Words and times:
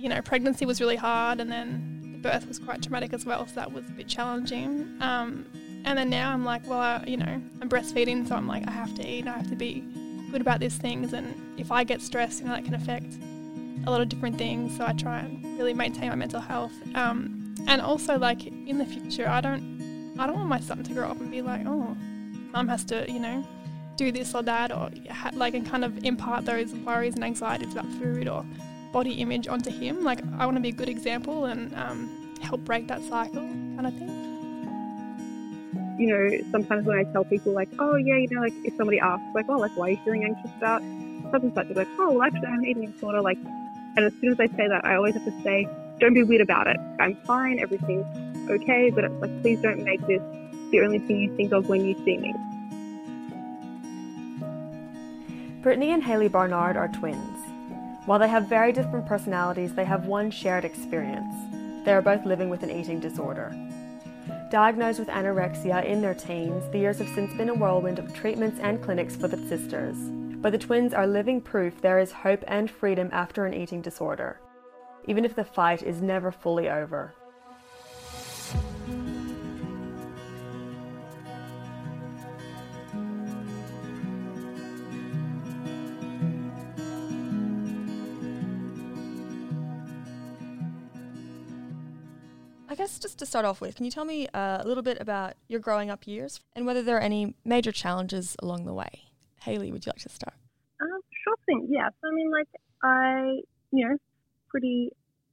you 0.00 0.08
know, 0.08 0.22
pregnancy 0.22 0.64
was 0.64 0.80
really 0.80 0.96
hard, 0.96 1.40
and 1.40 1.50
then 1.50 2.10
the 2.12 2.18
birth 2.18 2.48
was 2.48 2.58
quite 2.58 2.82
traumatic 2.82 3.12
as 3.12 3.26
well, 3.26 3.46
so 3.46 3.54
that 3.56 3.70
was 3.72 3.86
a 3.88 3.92
bit 3.92 4.08
challenging. 4.08 4.96
Um, 5.00 5.44
and 5.84 5.98
then 5.98 6.10
now 6.10 6.32
I'm 6.32 6.44
like, 6.44 6.66
well, 6.66 6.78
I, 6.78 7.04
you 7.06 7.16
know, 7.16 7.40
I'm 7.60 7.68
breastfeeding, 7.68 8.26
so 8.28 8.34
I'm 8.34 8.46
like, 8.46 8.66
I 8.66 8.70
have 8.70 8.94
to 8.96 9.06
eat, 9.06 9.26
I 9.26 9.32
have 9.32 9.48
to 9.50 9.56
be 9.56 9.84
good 10.30 10.40
about 10.40 10.60
these 10.60 10.76
things, 10.76 11.12
and 11.12 11.34
if 11.58 11.70
I 11.70 11.84
get 11.84 12.00
stressed, 12.00 12.40
you 12.40 12.46
know, 12.46 12.54
that 12.54 12.64
can 12.64 12.74
affect 12.74 13.14
a 13.86 13.90
lot 13.90 14.00
of 14.00 14.08
different 14.08 14.38
things. 14.38 14.76
So 14.76 14.84
I 14.86 14.92
try 14.92 15.20
and 15.20 15.58
really 15.58 15.74
maintain 15.74 16.08
my 16.10 16.14
mental 16.14 16.40
health. 16.40 16.72
Um, 16.94 17.54
and 17.66 17.80
also, 17.80 18.18
like 18.18 18.46
in 18.46 18.78
the 18.78 18.86
future, 18.86 19.28
I 19.28 19.40
don't, 19.40 20.14
I 20.18 20.26
don't 20.26 20.36
want 20.36 20.48
my 20.48 20.60
son 20.60 20.82
to 20.82 20.92
grow 20.92 21.08
up 21.08 21.20
and 21.20 21.30
be 21.30 21.42
like, 21.42 21.66
oh, 21.66 21.96
mum 22.52 22.68
has 22.68 22.84
to, 22.84 23.10
you 23.10 23.20
know, 23.20 23.46
do 23.96 24.12
this 24.12 24.34
or 24.34 24.42
that, 24.42 24.72
or 24.72 24.90
like 25.34 25.54
and 25.54 25.66
kind 25.68 25.84
of 25.84 26.04
impart 26.04 26.44
those 26.44 26.74
worries 26.74 27.14
and 27.14 27.24
anxieties 27.24 27.72
about 27.72 27.86
food 27.92 28.28
or 28.28 28.44
body 28.92 29.14
image 29.14 29.48
onto 29.48 29.70
him. 29.70 30.04
Like 30.04 30.20
I 30.38 30.44
want 30.44 30.56
to 30.56 30.60
be 30.60 30.70
a 30.70 30.72
good 30.72 30.88
example 30.88 31.46
and 31.46 31.74
um, 31.74 32.34
help 32.40 32.60
break 32.62 32.88
that 32.88 33.02
cycle, 33.02 33.42
kind 33.42 33.86
of 33.86 33.94
thing. 33.94 34.26
You 35.98 36.08
know, 36.08 36.30
sometimes 36.50 36.86
when 36.86 36.98
I 36.98 37.04
tell 37.12 37.24
people 37.24 37.52
like, 37.52 37.68
oh 37.78 37.96
yeah, 37.96 38.16
you 38.16 38.28
know, 38.30 38.40
like 38.40 38.54
if 38.64 38.74
somebody 38.76 38.98
asks 39.00 39.24
like, 39.34 39.46
oh, 39.48 39.58
like 39.58 39.76
why 39.76 39.88
are 39.88 39.90
you 39.90 39.98
feeling 40.04 40.24
anxious 40.24 40.50
about 40.56 40.82
such 41.30 41.42
and 41.42 41.54
such, 41.54 41.68
they're 41.68 41.76
like, 41.76 41.88
oh, 41.98 42.12
well, 42.12 42.22
actually, 42.22 42.46
I'm 42.46 42.64
eating 42.64 42.90
disorder. 42.90 43.20
Like, 43.20 43.38
and 43.96 44.04
as 44.06 44.12
soon 44.20 44.32
as 44.32 44.40
I 44.40 44.46
say 44.46 44.66
that, 44.68 44.84
I 44.84 44.96
always 44.96 45.14
have 45.14 45.24
to 45.24 45.42
say, 45.42 45.68
don't 45.98 46.14
be 46.14 46.22
weird 46.22 46.40
about 46.40 46.66
it. 46.66 46.78
I'm 46.98 47.16
fine. 47.26 47.58
Everything's 47.58 48.06
okay. 48.48 48.90
But 48.90 49.04
it's 49.04 49.20
like, 49.20 49.42
please 49.42 49.60
don't 49.60 49.84
make 49.84 50.00
this 50.06 50.22
the 50.70 50.80
only 50.80 51.00
thing 51.00 51.20
you 51.20 51.36
think 51.36 51.52
of 51.52 51.68
when 51.68 51.84
you 51.84 51.94
see 52.04 52.16
me. 52.16 52.34
Brittany 55.62 55.90
and 55.90 56.02
Hayley 56.02 56.28
Barnard 56.28 56.76
are 56.76 56.88
twins. 56.88 57.39
While 58.10 58.18
they 58.18 58.26
have 58.26 58.48
very 58.48 58.72
different 58.72 59.06
personalities, 59.06 59.72
they 59.72 59.84
have 59.84 60.06
one 60.06 60.32
shared 60.32 60.64
experience. 60.64 61.32
They 61.84 61.92
are 61.92 62.02
both 62.02 62.26
living 62.26 62.50
with 62.50 62.64
an 62.64 62.70
eating 62.72 62.98
disorder. 62.98 63.54
Diagnosed 64.50 64.98
with 64.98 65.06
anorexia 65.06 65.84
in 65.84 66.02
their 66.02 66.14
teens, 66.14 66.64
the 66.72 66.80
years 66.80 66.98
have 66.98 67.08
since 67.10 67.32
been 67.34 67.50
a 67.50 67.54
whirlwind 67.54 68.00
of 68.00 68.12
treatments 68.12 68.58
and 68.58 68.82
clinics 68.82 69.14
for 69.14 69.28
the 69.28 69.36
sisters. 69.48 69.96
But 70.40 70.50
the 70.50 70.58
twins 70.58 70.92
are 70.92 71.06
living 71.06 71.40
proof 71.40 71.80
there 71.80 72.00
is 72.00 72.10
hope 72.10 72.42
and 72.48 72.68
freedom 72.68 73.10
after 73.12 73.46
an 73.46 73.54
eating 73.54 73.80
disorder, 73.80 74.40
even 75.06 75.24
if 75.24 75.36
the 75.36 75.44
fight 75.44 75.84
is 75.84 76.02
never 76.02 76.32
fully 76.32 76.68
over. 76.68 77.14
I 92.70 92.76
guess 92.76 93.00
just 93.00 93.18
to 93.18 93.26
start 93.26 93.44
off 93.44 93.60
with, 93.60 93.74
can 93.74 93.84
you 93.84 93.90
tell 93.90 94.04
me 94.04 94.28
uh, 94.28 94.62
a 94.62 94.64
little 94.64 94.84
bit 94.84 94.98
about 95.00 95.34
your 95.48 95.58
growing 95.58 95.90
up 95.90 96.06
years 96.06 96.38
and 96.54 96.66
whether 96.66 96.84
there 96.84 96.98
are 96.98 97.00
any 97.00 97.34
major 97.44 97.72
challenges 97.72 98.36
along 98.38 98.64
the 98.64 98.72
way? 98.72 99.06
Hayley, 99.40 99.72
would 99.72 99.84
you 99.84 99.90
like 99.90 100.02
to 100.02 100.08
start? 100.08 100.34
Um, 100.80 101.00
sure 101.24 101.34
thing. 101.46 101.66
Yeah. 101.68 101.88
So 101.88 102.08
I 102.08 102.14
mean, 102.14 102.30
like 102.30 102.46
I, 102.84 103.40
you 103.72 103.88
know, 103.88 103.96
pretty 104.48 104.90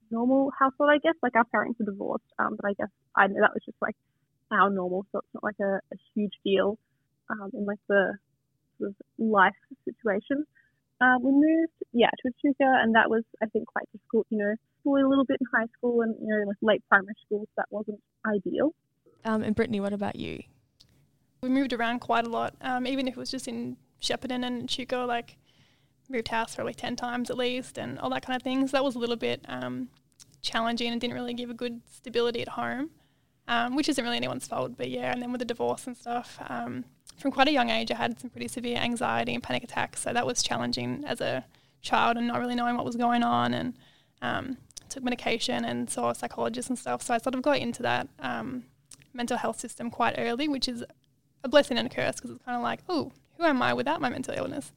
normal 0.10 0.52
household, 0.58 0.90
I 0.92 0.98
guess. 0.98 1.14
Like 1.22 1.36
our 1.36 1.44
parents 1.44 1.80
are 1.80 1.86
divorced, 1.86 2.26
um, 2.40 2.58
but 2.60 2.70
I 2.70 2.74
guess 2.74 2.90
I 3.16 3.28
know 3.28 3.42
that 3.42 3.54
was 3.54 3.62
just 3.64 3.78
like 3.84 3.96
our 4.50 4.72
normal, 4.72 5.06
so 5.12 5.20
it's 5.20 5.28
not 5.36 5.44
like 5.44 5.60
a, 5.62 5.76
a 5.94 5.98
huge 6.16 6.34
deal 6.44 6.80
um, 7.30 7.52
in 7.54 7.66
like 7.66 7.80
the 7.88 8.18
sort 8.80 8.90
of 8.90 8.96
life 9.20 9.54
situation. 9.86 10.44
Uh, 11.00 11.18
we 11.22 11.32
moved, 11.32 11.74
yeah, 11.94 12.10
to 12.10 12.32
Echuca, 12.34 12.82
and 12.82 12.96
that 12.96 13.12
was, 13.12 13.22
I 13.44 13.46
think, 13.46 13.68
quite 13.68 13.86
difficult. 13.92 14.26
You 14.32 14.40
know, 14.40 14.56
a 14.96 15.08
little 15.08 15.26
bit 15.26 15.38
in 15.40 15.48
high 15.54 15.68
school 15.78 16.02
and 16.02 16.16
you 16.22 16.28
know 16.28 16.46
like 16.48 16.58
late 16.62 16.84
primary 16.90 17.16
school, 17.26 17.42
so 17.42 17.52
that 17.58 17.68
wasn't 17.70 18.00
ideal. 18.26 18.74
Um, 19.26 19.44
and 19.44 19.56
Brittany, 19.56 19.80
what 19.80 19.94
about 19.94 20.16
you? 20.16 20.44
We 21.42 21.50
moved 21.50 21.74
around 21.74 22.00
quite 22.00 22.26
a 22.26 22.30
lot, 22.30 22.56
um, 22.62 22.88
even 22.88 23.08
if 23.08 23.16
it 23.16 23.20
was 23.20 23.30
just 23.30 23.48
in 23.48 23.78
Shepparton 24.02 24.46
and 24.46 24.64
Echuca, 24.64 24.98
like 24.98 25.38
moved 26.10 26.30
house 26.30 26.56
for 26.56 26.64
like 26.64 26.78
ten 26.78 26.96
times 26.96 27.30
at 27.30 27.38
least, 27.38 27.78
and 27.78 28.00
all 28.00 28.10
that 28.12 28.26
kind 28.26 28.36
of 28.36 28.44
things. 28.44 28.72
So 28.72 28.78
that 28.78 28.84
was 28.84 28.96
a 28.96 29.00
little 29.00 29.16
bit 29.16 29.46
um, 29.48 29.90
challenging 30.42 30.92
and 30.92 31.02
didn't 31.02 31.16
really 31.16 31.34
give 31.34 31.50
a 31.50 31.54
good 31.54 31.82
stability 31.92 32.42
at 32.42 32.50
home, 32.50 32.92
um, 33.48 33.76
which 33.76 33.90
isn't 33.90 34.04
really 34.04 34.18
anyone's 34.18 34.48
fault. 34.48 34.78
But 34.78 34.90
yeah, 34.90 35.12
and 35.12 35.22
then 35.22 35.32
with 35.32 35.40
the 35.40 35.46
divorce 35.46 35.88
and 35.88 35.96
stuff, 35.96 36.40
um, 36.48 36.86
from 37.20 37.32
quite 37.32 37.48
a 37.48 37.52
young 37.52 37.70
age, 37.70 37.92
I 37.92 37.96
had 37.96 38.20
some 38.20 38.30
pretty 38.30 38.48
severe 38.48 38.78
anxiety 38.78 39.34
and 39.34 39.44
panic 39.44 39.64
attacks. 39.64 40.02
So 40.02 40.14
that 40.14 40.26
was 40.26 40.42
challenging 40.44 41.04
as 41.06 41.22
a 41.22 41.46
child 41.82 42.18
and 42.18 42.28
not 42.28 42.40
really 42.40 42.56
knowing 42.56 42.76
what 42.76 42.86
was 42.86 42.96
going 42.96 43.24
on 43.24 43.54
and 43.54 43.74
um, 44.22 44.58
took 44.90 45.04
medication 45.04 45.66
and 45.66 45.90
saw 45.90 46.10
a 46.10 46.16
psychologist 46.16 46.70
and 46.70 46.78
stuff. 46.78 47.02
So 47.02 47.14
I 47.14 47.18
sort 47.18 47.36
of 47.36 47.42
got 47.42 47.58
into 47.58 47.84
that 47.84 48.08
um, 48.20 48.64
mental 49.14 49.38
health 49.38 49.60
system 49.60 49.90
quite 49.90 50.16
early, 50.18 50.48
which 50.48 50.68
is 50.68 50.84
a 51.44 51.50
blessing 51.50 51.78
and 51.78 51.88
a 51.88 51.90
curse 51.90 52.16
because 52.16 52.32
it's 52.32 52.44
kind 52.44 52.56
of 52.56 52.64
like, 52.64 52.80
oh, 52.90 53.12
who 53.38 53.44
am 53.44 53.62
I 53.62 53.74
without 53.74 54.02
my 54.02 54.10
mental 54.10 54.34
illness? 54.36 54.72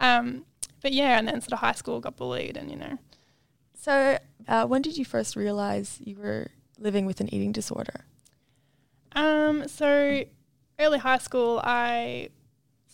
Um, 0.00 0.44
but 0.80 0.92
yeah, 0.92 1.18
and 1.18 1.28
then 1.28 1.40
sort 1.40 1.52
of 1.52 1.58
high 1.60 1.72
school 1.72 2.00
got 2.00 2.16
bullied 2.16 2.56
and, 2.56 2.70
you 2.70 2.76
know. 2.76 2.98
So 3.74 4.18
uh, 4.48 4.66
when 4.66 4.82
did 4.82 4.96
you 4.96 5.04
first 5.04 5.36
realize 5.36 5.98
you 6.04 6.16
were 6.16 6.48
living 6.78 7.06
with 7.06 7.20
an 7.20 7.32
eating 7.32 7.52
disorder? 7.52 8.04
Um, 9.14 9.68
so 9.68 10.24
early 10.78 10.98
high 10.98 11.18
school, 11.18 11.60
I 11.62 12.30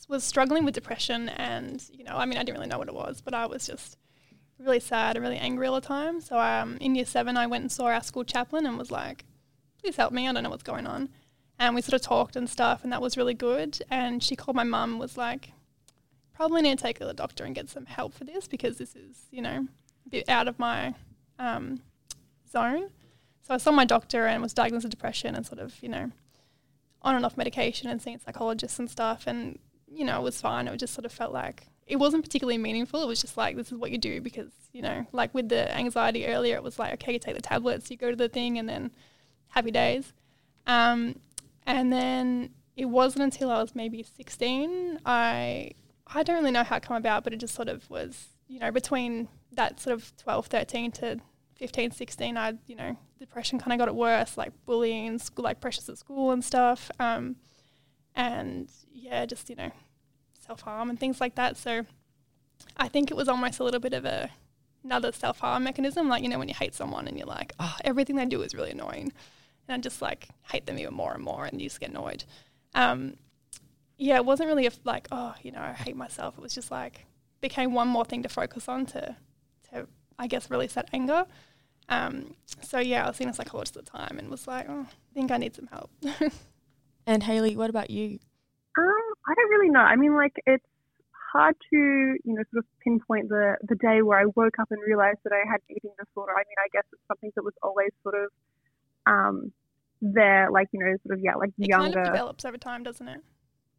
was 0.08 0.24
struggling 0.24 0.64
with 0.64 0.74
depression 0.74 1.28
and, 1.28 1.84
you 1.92 2.04
know, 2.04 2.16
I 2.16 2.24
mean, 2.24 2.38
I 2.38 2.42
didn't 2.42 2.56
really 2.56 2.68
know 2.68 2.78
what 2.78 2.88
it 2.88 2.94
was, 2.94 3.20
but 3.20 3.34
I 3.34 3.46
was 3.46 3.66
just 3.66 3.96
really 4.58 4.80
sad 4.80 5.16
and 5.16 5.24
really 5.24 5.38
angry 5.38 5.66
all 5.66 5.74
the 5.74 5.80
time. 5.80 6.20
So 6.20 6.38
um, 6.38 6.76
in 6.80 6.94
year 6.94 7.04
seven, 7.04 7.36
I 7.36 7.46
went 7.46 7.62
and 7.62 7.72
saw 7.72 7.86
our 7.86 8.02
school 8.02 8.24
chaplain 8.24 8.66
and 8.66 8.78
was 8.78 8.90
like, 8.90 9.24
please 9.80 9.96
help 9.96 10.12
me. 10.12 10.28
I 10.28 10.32
don't 10.32 10.42
know 10.42 10.50
what's 10.50 10.62
going 10.62 10.86
on. 10.86 11.08
And 11.58 11.74
we 11.74 11.82
sort 11.82 11.94
of 11.94 12.02
talked 12.02 12.36
and 12.36 12.48
stuff, 12.48 12.84
and 12.84 12.92
that 12.92 13.02
was 13.02 13.16
really 13.16 13.34
good. 13.34 13.80
And 13.90 14.22
she 14.22 14.36
called 14.36 14.56
my 14.56 14.64
mum, 14.64 14.98
was 14.98 15.16
like, 15.16 15.52
probably 16.32 16.62
need 16.62 16.78
to 16.78 16.82
take 16.82 16.98
to 17.00 17.04
the 17.04 17.12
doctor 17.12 17.44
and 17.44 17.54
get 17.54 17.68
some 17.68 17.86
help 17.86 18.14
for 18.14 18.24
this 18.24 18.46
because 18.46 18.78
this 18.78 18.94
is, 18.94 19.26
you 19.32 19.42
know, 19.42 19.66
a 20.06 20.08
bit 20.08 20.28
out 20.28 20.46
of 20.46 20.58
my 20.58 20.94
um, 21.38 21.80
zone. 22.50 22.90
So 23.42 23.54
I 23.54 23.56
saw 23.56 23.72
my 23.72 23.84
doctor 23.84 24.26
and 24.26 24.40
was 24.40 24.54
diagnosed 24.54 24.84
with 24.84 24.92
depression 24.92 25.34
and 25.34 25.44
sort 25.44 25.58
of, 25.58 25.82
you 25.82 25.88
know, 25.88 26.12
on 27.02 27.16
and 27.16 27.24
off 27.24 27.36
medication 27.36 27.90
and 27.90 28.00
seeing 28.00 28.18
psychologists 28.18 28.78
and 28.78 28.88
stuff. 28.88 29.26
And, 29.26 29.58
you 29.90 30.04
know, 30.04 30.20
it 30.20 30.22
was 30.22 30.40
fine. 30.40 30.68
It 30.68 30.76
just 30.76 30.94
sort 30.94 31.06
of 31.06 31.12
felt 31.12 31.32
like 31.32 31.66
it 31.88 31.96
wasn't 31.96 32.22
particularly 32.22 32.58
meaningful. 32.58 33.02
It 33.02 33.06
was 33.06 33.20
just 33.20 33.36
like 33.36 33.56
this 33.56 33.72
is 33.72 33.78
what 33.78 33.90
you 33.90 33.98
do 33.98 34.20
because 34.20 34.52
you 34.72 34.82
know, 34.82 35.06
like 35.12 35.34
with 35.34 35.48
the 35.48 35.74
anxiety 35.76 36.26
earlier, 36.26 36.54
it 36.56 36.62
was 36.62 36.78
like 36.78 36.92
okay, 36.94 37.14
you 37.14 37.18
take 37.18 37.34
the 37.34 37.42
tablets, 37.42 37.90
you 37.90 37.96
go 37.96 38.10
to 38.10 38.16
the 38.16 38.28
thing, 38.28 38.58
and 38.58 38.68
then 38.68 38.90
happy 39.48 39.70
days. 39.70 40.12
Um, 40.66 41.16
and 41.66 41.92
then 41.92 42.50
it 42.76 42.84
wasn't 42.84 43.24
until 43.24 43.50
I 43.50 43.60
was 43.60 43.74
maybe 43.74 44.02
sixteen. 44.02 45.00
I 45.06 45.72
I 46.06 46.22
don't 46.22 46.36
really 46.36 46.50
know 46.50 46.64
how 46.64 46.76
it 46.76 46.86
came 46.86 46.96
about, 46.96 47.24
but 47.24 47.32
it 47.32 47.38
just 47.38 47.54
sort 47.54 47.68
of 47.68 47.88
was 47.90 48.28
you 48.46 48.60
know 48.60 48.70
between 48.70 49.28
that 49.52 49.80
sort 49.80 49.94
of 49.94 50.16
12, 50.18 50.46
13 50.46 50.92
to 50.92 51.18
15, 51.56 51.90
16, 51.90 52.36
I 52.36 52.52
you 52.66 52.76
know 52.76 52.96
depression 53.18 53.58
kind 53.58 53.72
of 53.72 53.78
got 53.78 53.88
it 53.88 53.94
worse, 53.94 54.36
like 54.36 54.52
bullying, 54.66 55.18
school, 55.18 55.44
like 55.44 55.60
pressures 55.60 55.88
at 55.88 55.98
school 55.98 56.30
and 56.30 56.44
stuff. 56.44 56.90
Um, 57.00 57.36
and 58.14 58.70
yeah, 58.92 59.24
just 59.24 59.48
you 59.48 59.56
know 59.56 59.72
self 60.48 60.62
harm 60.62 60.90
and 60.90 60.98
things 60.98 61.20
like 61.20 61.36
that. 61.36 61.56
So 61.56 61.84
I 62.76 62.88
think 62.88 63.10
it 63.10 63.16
was 63.16 63.28
almost 63.28 63.60
a 63.60 63.64
little 63.64 63.80
bit 63.80 63.92
of 63.92 64.04
a 64.04 64.30
another 64.82 65.12
self 65.12 65.38
harm 65.40 65.64
mechanism. 65.64 66.08
Like, 66.08 66.22
you 66.22 66.28
know, 66.28 66.38
when 66.38 66.48
you 66.48 66.54
hate 66.54 66.74
someone 66.74 67.06
and 67.06 67.16
you're 67.16 67.26
like, 67.26 67.52
oh, 67.60 67.76
everything 67.84 68.16
they 68.16 68.24
do 68.24 68.42
is 68.42 68.54
really 68.54 68.70
annoying. 68.70 69.12
And 69.68 69.74
I 69.74 69.78
just 69.78 70.00
like 70.00 70.28
hate 70.50 70.66
them 70.66 70.78
even 70.78 70.94
more 70.94 71.12
and 71.12 71.22
more 71.22 71.44
and 71.44 71.60
you 71.60 71.68
just 71.68 71.80
get 71.80 71.90
annoyed. 71.90 72.24
Um, 72.74 73.14
yeah, 73.98 74.16
it 74.16 74.24
wasn't 74.24 74.48
really 74.48 74.66
a, 74.66 74.70
like, 74.84 75.06
oh, 75.12 75.34
you 75.42 75.52
know, 75.52 75.60
I 75.60 75.72
hate 75.72 75.96
myself. 75.96 76.38
It 76.38 76.40
was 76.40 76.54
just 76.54 76.70
like, 76.70 77.04
became 77.40 77.74
one 77.74 77.88
more 77.88 78.04
thing 78.04 78.22
to 78.22 78.28
focus 78.28 78.68
on 78.68 78.86
to, 78.86 79.16
to 79.70 79.86
I 80.18 80.26
guess, 80.28 80.50
release 80.50 80.74
that 80.74 80.88
anger. 80.92 81.26
Um, 81.90 82.34
so 82.62 82.78
yeah, 82.78 83.04
I 83.04 83.08
was 83.08 83.16
seeing 83.16 83.30
a 83.30 83.34
psychologist 83.34 83.76
at 83.76 83.84
the 83.84 83.90
time 83.90 84.18
and 84.18 84.30
was 84.30 84.46
like, 84.46 84.66
oh, 84.68 84.86
I 84.88 85.14
think 85.14 85.30
I 85.30 85.36
need 85.36 85.54
some 85.54 85.66
help. 85.66 85.90
and 87.06 87.22
Hayley, 87.22 87.56
what 87.56 87.70
about 87.70 87.90
you? 87.90 88.18
Um, 88.78 89.07
I 89.28 89.34
don't 89.34 89.50
really 89.50 89.68
know. 89.68 89.80
I 89.80 89.96
mean, 89.96 90.16
like 90.16 90.32
it's 90.46 90.64
hard 91.32 91.54
to 91.70 91.76
you 91.76 92.34
know 92.34 92.42
sort 92.50 92.64
of 92.64 92.66
pinpoint 92.82 93.28
the 93.28 93.56
the 93.68 93.76
day 93.76 94.00
where 94.02 94.18
I 94.18 94.24
woke 94.34 94.58
up 94.58 94.68
and 94.70 94.80
realized 94.86 95.18
that 95.24 95.32
I 95.32 95.44
had 95.46 95.60
an 95.68 95.76
eating 95.76 95.92
disorder. 95.98 96.32
I 96.32 96.42
mean, 96.48 96.58
I 96.58 96.68
guess 96.72 96.84
it's 96.92 97.02
something 97.06 97.30
that 97.36 97.44
was 97.44 97.54
always 97.62 97.90
sort 98.02 98.14
of 98.14 98.30
um, 99.06 99.52
there, 100.00 100.50
like 100.50 100.68
you 100.72 100.80
know, 100.80 100.96
sort 101.06 101.18
of 101.18 101.24
yeah, 101.24 101.34
like 101.34 101.50
it 101.58 101.68
younger. 101.68 101.92
Kind 101.92 102.06
of 102.06 102.12
develops 102.12 102.44
over 102.44 102.56
time, 102.56 102.82
doesn't 102.82 103.06
it? 103.06 103.20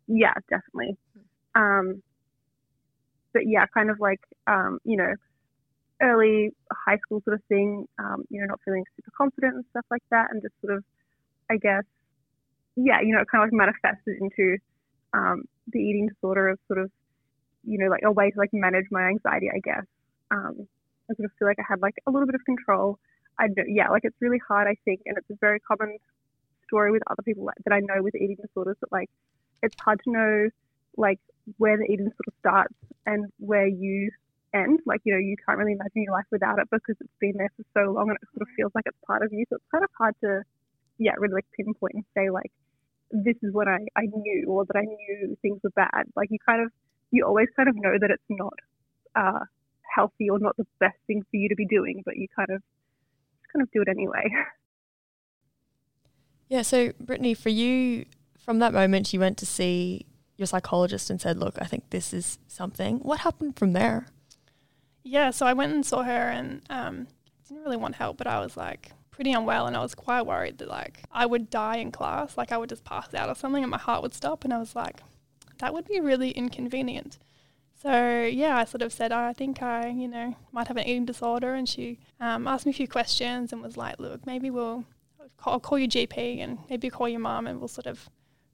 Yeah, 0.08 0.34
definitely. 0.50 0.98
Um, 1.56 2.04
but 3.34 3.44
yeah, 3.48 3.66
kind 3.74 3.90
of 3.90 4.00
like 4.00 4.22
um, 4.46 4.80
you 4.84 4.98
know, 4.98 5.14
early 6.02 6.52
high 6.72 6.98
school 6.98 7.22
sort 7.26 7.36
of 7.36 7.44
thing. 7.50 7.88
Um, 7.98 8.24
you 8.30 8.40
know, 8.42 8.48
not 8.48 8.60
feeling 8.64 8.84
super 8.96 9.12
confident 9.18 9.56
and 9.56 9.66
stuff 9.72 9.86
like 9.90 10.04
that, 10.12 10.28
and 10.30 10.42
just 10.44 10.54
sort 10.62 10.78
of, 10.78 10.84
I 11.50 11.58
guess, 11.58 11.84
yeah, 12.76 13.02
you 13.02 13.16
know, 13.16 13.22
it 13.22 13.28
kind 13.32 13.44
of 13.44 13.48
like 13.48 13.54
manifested 13.54 14.22
into 14.22 14.58
um, 15.14 15.44
the 15.72 15.80
eating 15.80 16.08
disorder 16.08 16.50
as 16.50 16.58
sort 16.68 16.80
of, 16.80 16.92
you 17.64 17.78
know, 17.78 17.90
like 17.90 18.04
a 18.06 18.12
way 18.12 18.32
to 18.32 18.38
like 18.38 18.50
manage 18.54 18.86
my 18.92 19.08
anxiety, 19.08 19.50
I 19.54 19.60
guess. 19.60 19.86
Um, 20.32 20.68
I 21.10 21.16
sort 21.16 21.26
of 21.26 21.32
feel 21.38 21.48
like 21.48 21.60
I 21.60 21.66
had 21.68 21.82
like 21.82 21.96
a 22.08 22.12
little 22.12 22.26
bit 22.26 22.36
of 22.36 22.46
control. 22.46 23.00
I 23.40 23.48
know, 23.48 23.64
yeah, 23.68 23.90
like 23.90 24.04
it's 24.04 24.18
really 24.20 24.40
hard, 24.46 24.68
I 24.68 24.76
think, 24.86 25.02
and 25.06 25.18
it's 25.18 25.30
a 25.30 25.38
very 25.40 25.60
common 25.60 25.98
story 26.68 26.92
with 26.92 27.02
other 27.10 27.24
people 27.24 27.50
that 27.66 27.74
I 27.74 27.80
know 27.80 28.04
with 28.04 28.16
eating 28.16 28.38
disorders 28.42 28.78
that 28.82 28.92
like 28.92 29.10
it's 29.64 29.76
hard 29.82 30.00
to 30.04 30.12
know 30.12 30.50
like 30.98 31.20
where 31.58 31.78
the 31.78 31.84
eating 31.86 32.10
disorder 32.10 32.34
starts 32.40 32.76
and 33.06 33.26
where 33.40 33.68
you 33.68 34.12
end. 34.54 34.80
Like, 34.86 35.02
you 35.04 35.14
know, 35.14 35.20
you 35.20 35.36
can't 35.46 35.58
really 35.58 35.74
imagine 35.74 36.04
your 36.04 36.14
life 36.14 36.26
without 36.32 36.60
it 36.60 36.68
because 36.72 36.96
it's 37.00 37.20
been 37.20 37.34
there 37.38 37.52
for 37.56 37.64
so 37.74 37.92
long 37.92 38.10
and 38.10 38.18
it 38.22 38.28
sort 38.34 38.44
of 38.44 38.48
feels 38.56 38.72
like 38.76 38.86
it's 38.88 38.98
part 39.06 39.24
of 39.24 39.32
you. 39.32 39.46
So 39.50 39.56
it's 39.56 39.66
kind 39.72 39.84
of 39.84 39.90
hard 39.98 40.16
to, 40.22 40.44
yeah, 40.98 41.14
really 41.18 41.34
like 41.34 41.46
pinpoint 41.56 41.96
and 41.96 42.06
say 42.16 42.30
like, 42.30 42.52
this 43.12 43.36
is 43.42 43.54
what 43.54 43.68
I, 43.68 43.80
I 43.96 44.04
knew 44.14 44.46
or 44.48 44.66
that 44.66 44.76
I 44.76 44.86
knew 44.86 45.38
things 45.42 45.60
were 45.64 45.72
bad. 45.72 46.06
Like 46.16 46.30
you 46.32 46.38
kind 46.46 46.64
of, 46.64 46.72
you 47.12 47.26
always 47.26 47.48
kind 47.56 47.70
of 47.70 47.76
know 47.76 47.98
that 48.00 48.12
it's 48.12 48.24
not 48.30 48.54
uh, 49.16 49.46
healthy 49.96 50.30
or 50.30 50.40
not 50.40 50.56
the 50.58 50.68
best 50.80 50.98
thing 51.08 51.24
for 51.30 51.38
you 51.38 51.50
to 51.50 51.56
be 51.56 51.66
doing, 51.66 52.04
but 52.06 52.18
you 52.18 52.28
kind 52.36 52.50
of, 52.50 52.62
just 52.62 53.54
kind 53.54 53.64
of 53.64 53.72
do 53.72 53.82
it 53.82 53.88
anyway. 53.90 54.30
Yeah. 56.50 56.64
So 56.64 56.94
Brittany, 57.00 57.36
for 57.36 57.50
you, 57.50 58.06
from 58.40 58.58
that 58.58 58.74
moment, 58.74 59.14
you 59.14 59.20
went 59.20 59.38
to 59.38 59.46
see 59.46 60.08
your 60.36 60.48
psychologist 60.48 61.10
and 61.10 61.22
said, 61.22 61.38
"Look, 61.38 61.56
I 61.62 61.66
think 61.66 61.92
this 61.92 62.12
is 62.12 62.40
something." 62.48 63.00
What 63.00 63.20
happened 63.20 63.56
from 63.56 63.74
there? 63.74 64.08
Yeah, 65.04 65.30
so 65.30 65.46
I 65.46 65.54
went 65.54 65.74
and 65.74 65.86
saw 65.86 66.04
her 66.04 66.30
and 66.30 66.62
um, 66.70 67.08
didn't 67.48 67.64
really 67.64 67.78
want 67.78 67.96
help, 67.96 68.18
but 68.18 68.28
I 68.28 68.40
was 68.40 68.58
like 68.58 68.92
pretty 69.20 69.34
unwell 69.34 69.68
and 69.68 69.76
I 69.76 69.82
was 69.82 69.96
quite 69.96 70.26
worried 70.26 70.60
that 70.60 70.70
like 70.70 71.02
I 71.12 71.26
would 71.26 71.50
die 71.50 71.76
in 71.76 71.92
class, 71.92 72.38
like 72.38 72.54
I 72.54 72.58
would 72.58 72.70
just 72.70 72.86
pass 72.86 73.14
out 73.14 73.28
or 73.28 73.36
something 73.36 73.62
and 73.62 73.70
my 73.70 73.78
heart 73.78 74.02
would 74.02 74.14
stop. 74.14 74.46
And 74.46 74.54
I 74.54 74.60
was 74.60 74.78
like, 74.78 75.02
that 75.58 75.74
would 75.74 75.86
be 75.86 76.00
really 76.00 76.32
inconvenient. 76.32 77.18
So 77.84 78.24
yeah, 78.24 78.56
I 78.56 78.64
sort 78.64 78.82
of 78.82 78.94
said, 78.94 79.12
I 79.12 79.34
think 79.34 79.62
I, 79.62 79.90
you 79.90 80.08
know, 80.08 80.38
might 80.54 80.70
have 80.70 80.78
an 80.78 80.88
eating 80.88 81.04
disorder. 81.04 81.54
And 81.54 81.68
she 81.68 82.00
um, 82.22 82.48
asked 82.48 82.66
me 82.66 82.70
a 82.70 82.74
few 82.74 82.88
questions 82.88 83.52
and 83.52 83.62
was 83.62 83.76
like, 83.76 84.00
look, 84.00 84.26
maybe 84.26 84.50
we'll, 84.50 84.86
I'll 85.46 85.60
call 85.60 85.78
your 85.78 85.90
GP 85.90 86.40
and 86.40 86.60
maybe 86.70 86.90
call 86.90 87.10
your 87.10 87.20
mum 87.20 87.46
and 87.46 87.60
we'll 87.60 87.68
sort 87.68 87.88
of 87.88 88.10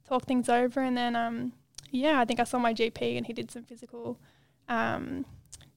talk 0.08 0.24
things 0.24 0.48
over. 0.48 0.80
And 0.80 0.96
then, 0.96 1.14
um, 1.14 1.52
yeah, 1.92 2.18
I 2.18 2.24
think 2.24 2.40
I 2.40 2.44
saw 2.44 2.58
my 2.58 2.74
GP 2.74 3.16
and 3.16 3.24
he 3.24 3.32
did 3.32 3.52
some 3.52 3.62
physical 3.62 4.18
um, 4.68 5.26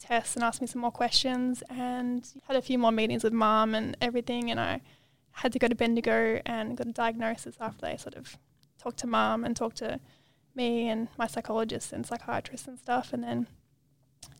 tests 0.09 0.35
and 0.35 0.43
asked 0.43 0.59
me 0.59 0.67
some 0.67 0.81
more 0.81 0.91
questions 0.91 1.63
and 1.69 2.27
had 2.47 2.57
a 2.57 2.61
few 2.61 2.77
more 2.79 2.91
meetings 2.91 3.23
with 3.23 3.33
mum 3.33 3.75
and 3.75 3.95
everything 4.01 4.49
and 4.49 4.59
I 4.59 4.81
had 5.31 5.53
to 5.53 5.59
go 5.59 5.67
to 5.67 5.75
Bendigo 5.75 6.41
and 6.45 6.75
got 6.75 6.87
a 6.87 6.91
diagnosis 6.91 7.55
after 7.59 7.85
they 7.85 7.95
sort 7.95 8.15
of 8.15 8.37
talked 8.79 8.97
to 8.99 9.07
mum 9.07 9.45
and 9.45 9.55
talked 9.55 9.77
to 9.77 9.99
me 10.55 10.89
and 10.89 11.07
my 11.17 11.27
psychologist 11.27 11.93
and 11.93 12.05
psychiatrist 12.05 12.67
and 12.67 12.79
stuff 12.79 13.13
and 13.13 13.23
then 13.23 13.47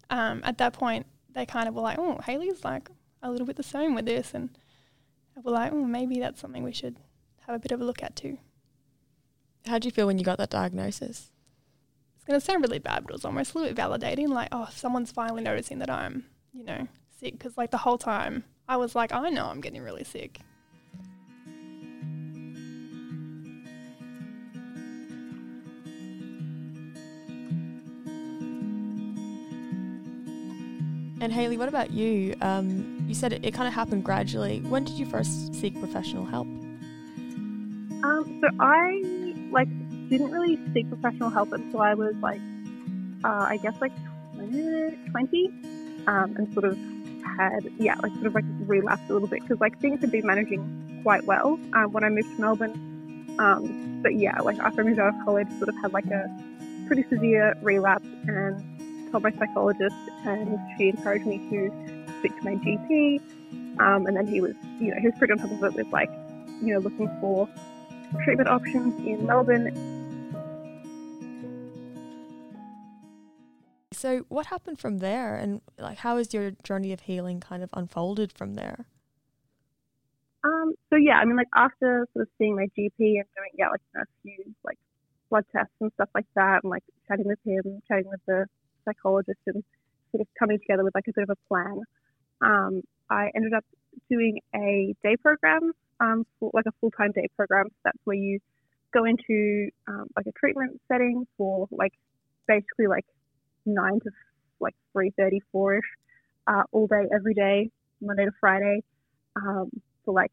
um, 0.10 0.42
at 0.44 0.58
that 0.58 0.74
point 0.74 1.06
they 1.32 1.46
kind 1.46 1.68
of 1.68 1.76
were 1.76 1.82
like, 1.82 2.00
oh, 2.00 2.20
Hayley's 2.26 2.64
like 2.64 2.90
a 3.22 3.30
little 3.30 3.46
bit 3.46 3.56
the 3.56 3.64
same 3.64 3.94
with 3.94 4.06
this 4.06 4.34
and 4.34 4.50
we're 5.44 5.52
like, 5.54 5.72
oh, 5.72 5.86
maybe 5.86 6.20
that's 6.20 6.42
something 6.42 6.64
we 6.64 6.74
should 6.74 6.96
have 7.46 7.56
a 7.56 7.60
bit 7.60 7.72
of 7.72 7.80
a 7.80 7.84
look 7.84 8.02
at 8.02 8.16
too. 8.16 8.40
How 9.68 9.74
did 9.74 9.86
you 9.86 9.92
feel 9.92 10.08
when 10.08 10.18
you 10.18 10.26
got 10.26 10.40
that 10.40 10.50
diagnosis? 10.50 11.30
Going 12.30 12.40
to 12.40 12.46
sound 12.46 12.64
really 12.64 12.78
bad, 12.78 13.06
but 13.06 13.10
it 13.10 13.14
was 13.14 13.26
almost 13.26 13.56
a 13.56 13.58
little 13.58 13.74
bit 13.74 13.84
validating. 13.84 14.28
Like, 14.30 14.50
oh, 14.52 14.70
someone's 14.72 15.12
finally 15.12 15.42
noticing 15.42 15.80
that 15.80 15.90
I'm, 15.90 16.26
you 16.54 16.64
know, 16.64 16.88
sick. 17.20 17.34
Because 17.34 17.58
like 17.58 17.72
the 17.72 17.78
whole 17.78 17.98
time 17.98 18.44
I 18.68 18.78
was 18.78 18.94
like, 18.94 19.12
I 19.12 19.32
know 19.32 19.48
I'm 19.48 19.62
getting 19.62 19.82
really 19.82 20.04
sick. 20.04 20.40
And 31.20 31.34
Hayley, 31.34 31.58
what 31.58 31.68
about 31.68 31.90
you? 31.90 32.36
Um, 32.42 33.06
you 33.08 33.16
said 33.16 33.34
it, 33.34 33.44
it 33.44 33.56
kind 33.56 33.68
of 33.68 33.74
happened 33.74 34.04
gradually. 34.04 34.60
When 34.60 34.84
did 34.84 35.00
you 35.00 35.08
first 35.08 35.56
seek 35.56 35.80
professional 35.80 36.26
help? 36.26 36.46
Um, 38.04 38.40
so 38.40 38.50
I 38.60 39.02
like 39.52 39.68
didn't 40.10 40.32
really 40.32 40.60
seek 40.74 40.90
professional 40.90 41.30
help 41.30 41.52
until 41.52 41.82
I 41.82 41.94
was 41.94 42.16
like, 42.22 42.42
uh, 43.24 43.46
I 43.50 43.58
guess 43.58 43.76
like 43.80 43.94
20, 44.36 45.48
um, 46.08 46.36
and 46.38 46.52
sort 46.54 46.66
of 46.66 46.78
had, 47.38 47.70
yeah, 47.78 47.96
like 48.02 48.14
sort 48.14 48.28
of 48.28 48.36
like 48.36 48.46
relapsed 48.62 49.10
a 49.10 49.14
little 49.14 49.28
bit 49.28 49.42
because 49.42 49.60
like 49.60 49.80
things 49.80 50.02
had 50.02 50.12
been 50.12 50.26
managing 50.26 51.00
quite 51.04 51.26
well 51.26 51.60
um, 51.74 51.92
when 51.92 52.04
I 52.04 52.10
moved 52.10 52.36
to 52.36 52.42
Melbourne. 52.42 53.36
Um, 53.40 54.00
but 54.02 54.16
yeah, 54.16 54.40
like 54.42 54.58
after 54.60 54.82
I 54.82 54.86
moved 54.86 55.00
out 55.00 55.14
of 55.14 55.26
college, 55.26 55.48
sort 55.58 55.70
of 55.70 55.76
had 55.78 55.94
like 55.94 56.08
a 56.08 56.28
pretty 56.88 57.04
severe 57.10 57.56
relapse 57.62 58.08
and 58.28 59.10
told 59.12 59.24
my 59.24 59.32
psychologist, 59.32 59.96
and 60.26 60.60
she 60.78 60.90
encouraged 60.90 61.26
me 61.26 61.38
to 61.50 61.72
speak 62.20 62.36
to 62.38 62.44
my 62.44 62.56
GP. 62.56 63.22
Um, 63.80 64.06
and 64.08 64.18
then 64.18 64.28
he 64.28 64.42
was, 64.42 64.56
you 64.80 64.92
know, 64.92 65.00
he 65.00 65.08
was 65.08 65.18
pretty 65.18 65.34
on 65.34 65.40
top 65.40 65.52
of 65.52 65.64
it 65.64 65.74
with 65.74 65.88
like, 65.94 66.10
you 66.62 66.74
know, 66.74 66.80
looking 66.80 67.10
for 67.22 67.48
treatment 68.24 68.50
options 68.50 69.00
in 69.06 69.26
Melbourne 69.26 69.68
So, 74.00 74.20
what 74.30 74.46
happened 74.46 74.80
from 74.80 75.00
there, 75.00 75.36
and 75.36 75.60
like, 75.78 75.98
how 75.98 76.16
has 76.16 76.34
your 76.34 76.52
journey 76.64 76.94
of 76.94 77.02
healing 77.02 77.42
kind 77.42 77.62
of 77.62 77.70
unfolded 77.74 78.32
from 78.32 78.56
there? 78.56 78.86
Um. 80.46 80.74
So 80.90 80.96
yeah, 80.96 81.16
I 81.16 81.26
mean, 81.26 81.36
like 81.36 81.50
after 81.54 82.08
sort 82.14 82.24
of 82.24 82.30
seeing 82.38 82.56
my 82.56 82.68
GP 82.78 82.96
and 82.98 83.26
doing 83.36 83.52
yeah, 83.58 83.68
like 83.68 83.82
a 83.98 84.06
few 84.24 84.56
like 84.64 84.78
blood 85.30 85.44
tests 85.52 85.74
and 85.82 85.92
stuff 85.96 86.08
like 86.16 86.28
that, 86.36 86.62
and 86.64 86.70
like 86.70 86.84
chatting 87.10 87.28
with 87.28 87.40
him, 87.46 87.82
chatting 87.90 88.08
with 88.08 88.22
the 88.26 88.46
psychologist, 88.86 89.40
and 89.48 89.62
sort 90.14 90.22
of 90.22 90.28
coming 90.40 90.60
together 90.60 90.86
with 90.86 90.96
like 90.96 91.10
a 91.10 91.14
bit 91.14 91.24
of 91.24 91.32
a 91.32 91.48
plan. 91.50 91.82
Um, 92.40 92.84
I 93.10 93.32
ended 93.36 93.52
up 93.52 93.66
doing 94.10 94.40
a 94.56 94.96
day 95.04 95.18
program, 95.18 95.74
um, 96.00 96.26
for, 96.40 96.52
like 96.54 96.68
a 96.68 96.74
full 96.80 96.92
time 96.92 97.12
day 97.12 97.28
program. 97.36 97.66
So 97.68 97.80
that's 97.84 98.00
where 98.06 98.16
you 98.16 98.40
go 98.94 99.04
into 99.04 99.72
um, 99.90 100.08
like 100.16 100.26
a 100.26 100.32
treatment 100.40 100.80
setting 100.88 101.28
for 101.38 101.68
like 101.70 101.92
basically 102.48 102.88
like 102.88 103.06
nine 103.66 104.00
to 104.02 104.10
like 104.60 104.76
three 104.94 105.12
thirty, 105.18 105.42
four 105.52 105.78
ish, 105.78 105.84
uh, 106.48 106.64
all 106.72 106.88
day, 106.88 107.06
every 107.14 107.34
day, 107.34 107.70
Monday 108.02 108.26
to 108.26 108.32
Friday, 108.40 108.82
um, 109.36 109.70
for 110.04 110.14
like 110.14 110.32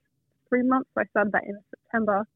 three 0.48 0.62
months. 0.62 0.88
So 0.94 1.02
I 1.02 1.04
started 1.10 1.32
that 1.32 1.44
in 1.44 1.58
September 1.70 2.26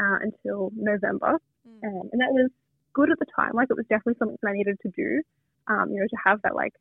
uh, 0.00 0.18
until 0.20 0.70
November, 0.76 1.38
mm. 1.68 1.78
and, 1.82 2.10
and 2.12 2.20
that 2.20 2.32
was 2.32 2.50
good 2.92 3.10
at 3.10 3.18
the 3.18 3.26
time. 3.34 3.52
Like 3.54 3.68
it 3.70 3.76
was 3.76 3.86
definitely 3.86 4.16
something 4.18 4.38
that 4.42 4.48
I 4.48 4.52
needed 4.52 4.78
to 4.82 4.90
do. 4.90 5.22
Um, 5.68 5.92
you 5.92 6.00
know, 6.00 6.06
to 6.06 6.16
have 6.24 6.42
that 6.42 6.54
like 6.54 6.74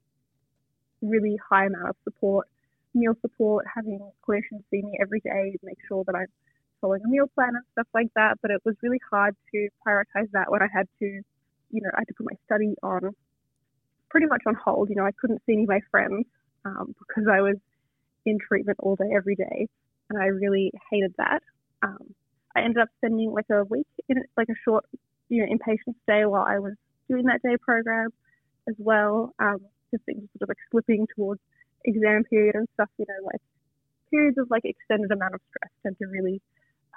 really 1.02 1.38
high 1.50 1.66
amount 1.66 1.90
of 1.90 1.96
support, 2.04 2.48
meal 2.94 3.14
support, 3.22 3.66
having 3.74 4.00
clinicians 4.28 4.64
see 4.72 4.82
me 4.82 4.98
every 5.02 5.20
day, 5.20 5.56
make 5.64 5.78
sure 5.88 6.04
that 6.06 6.16
I'm 6.16 6.28
following 6.80 7.02
a 7.06 7.08
meal 7.08 7.28
plan 7.36 7.50
and 7.50 7.64
stuff 7.74 7.88
like 7.94 8.08
that. 8.16 8.40
But 8.42 8.52
it 8.52 8.62
was 8.66 8.76
really 8.82 9.00
hard 9.10 9.36
to 9.52 9.70
prioritize 9.86 10.30
that 10.34 10.52
when 10.52 10.62
I 10.62 10.68
had 10.74 10.88
to, 11.00 11.06
you 11.06 11.82
know, 11.82 11.90
I 11.94 12.00
had 12.02 12.08
to 12.08 12.14
put 12.16 12.26
my 12.26 12.38
study 12.46 12.76
on 12.82 13.14
pretty 14.12 14.28
much 14.28 14.44
on 14.46 14.56
hold. 14.56 14.90
You 14.90 14.96
know, 14.96 15.06
I 15.06 15.12
couldn't 15.20 15.42
see 15.46 15.54
any 15.54 15.64
of 15.64 15.70
my 15.70 15.80
friends 15.90 16.26
um, 16.66 16.94
because 17.00 17.30
I 17.32 17.42
was 17.42 17.56
in 18.26 18.38
treatment 18.38 18.78
all 18.82 18.96
day, 18.96 19.10
every 19.16 19.36
day, 19.36 19.68
and 20.10 20.22
I 20.22 20.26
really 20.28 20.72
hated 20.92 21.16
that. 21.18 21.42
Um, 21.82 22.14
I 22.56 22.62
ended 22.62 22.82
up 22.82 22.90
spending 22.98 23.32
like 23.32 23.50
a 23.50 23.64
week 23.64 23.88
in 24.10 24.18
like 24.38 24.50
a 24.50 24.60
short, 24.66 24.86
you 25.30 25.42
know, 25.42 25.52
inpatient 25.52 25.96
stay 26.04 26.26
while 26.26 26.46
I 26.48 26.60
was 26.60 26.74
doing 27.10 27.26
that 27.26 27.42
day 27.42 27.58
program 27.58 28.10
as 28.68 28.76
well. 28.78 29.34
Um, 29.40 29.58
just 29.90 30.04
things 30.06 30.28
sort 30.38 30.44
of 30.44 30.50
like 30.50 30.58
slipping 30.70 31.08
towards 31.16 31.42
exam 31.86 32.24
period 32.26 32.56
and 32.56 32.68
stuff. 32.74 32.90
You 33.00 33.06
know, 33.08 33.26
like 33.26 33.42
periods 34.12 34.38
of 34.38 34.52
like 34.52 34.66
extended 34.66 35.12
amount 35.12 35.36
of 35.36 35.42
stress 35.50 35.72
tend 35.84 35.98
to 36.00 36.06
really 36.08 36.42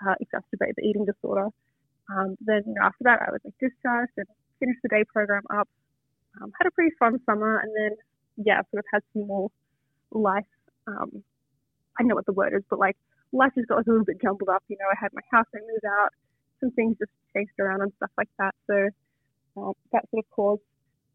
uh, 0.04 0.14
exacerbate 0.20 0.74
the 0.76 0.82
eating 0.82 1.06
disorder. 1.06 1.48
Um, 2.10 2.36
then 2.40 2.62
you 2.66 2.74
know, 2.74 2.82
after 2.82 3.04
that, 3.04 3.20
I 3.22 3.30
was 3.30 3.40
like 3.44 3.54
discharged 3.60 4.12
and 4.16 4.26
finished 4.58 4.80
the 4.82 4.88
day 4.88 5.04
program 5.04 5.42
up 5.50 5.68
um, 6.40 6.52
had 6.58 6.66
a 6.66 6.70
pretty 6.70 6.94
fun 6.98 7.18
summer, 7.26 7.58
and 7.58 7.72
then 7.76 7.96
yeah, 8.36 8.60
sort 8.70 8.80
of 8.80 8.84
had 8.92 9.02
some 9.12 9.26
more 9.26 9.50
life. 10.10 10.44
Um, 10.86 11.22
I 11.98 12.02
know 12.02 12.14
what 12.14 12.26
the 12.26 12.32
word 12.32 12.52
is, 12.54 12.62
but 12.68 12.78
like 12.78 12.96
life 13.32 13.52
just 13.54 13.68
got 13.68 13.76
like, 13.76 13.86
a 13.86 13.90
little 13.90 14.04
bit 14.04 14.20
jumbled 14.22 14.48
up. 14.48 14.62
You 14.68 14.76
know, 14.78 14.86
I 14.90 14.96
had 15.00 15.12
my 15.12 15.22
house 15.30 15.46
I 15.54 15.58
moved 15.60 15.84
out, 15.84 16.10
some 16.60 16.70
things 16.72 16.96
just 16.98 17.10
changed 17.34 17.52
around 17.58 17.82
and 17.82 17.92
stuff 17.96 18.10
like 18.16 18.28
that. 18.38 18.54
So 18.66 18.88
um, 19.56 19.72
that 19.92 20.08
sort 20.10 20.24
of 20.24 20.30
caused 20.30 20.62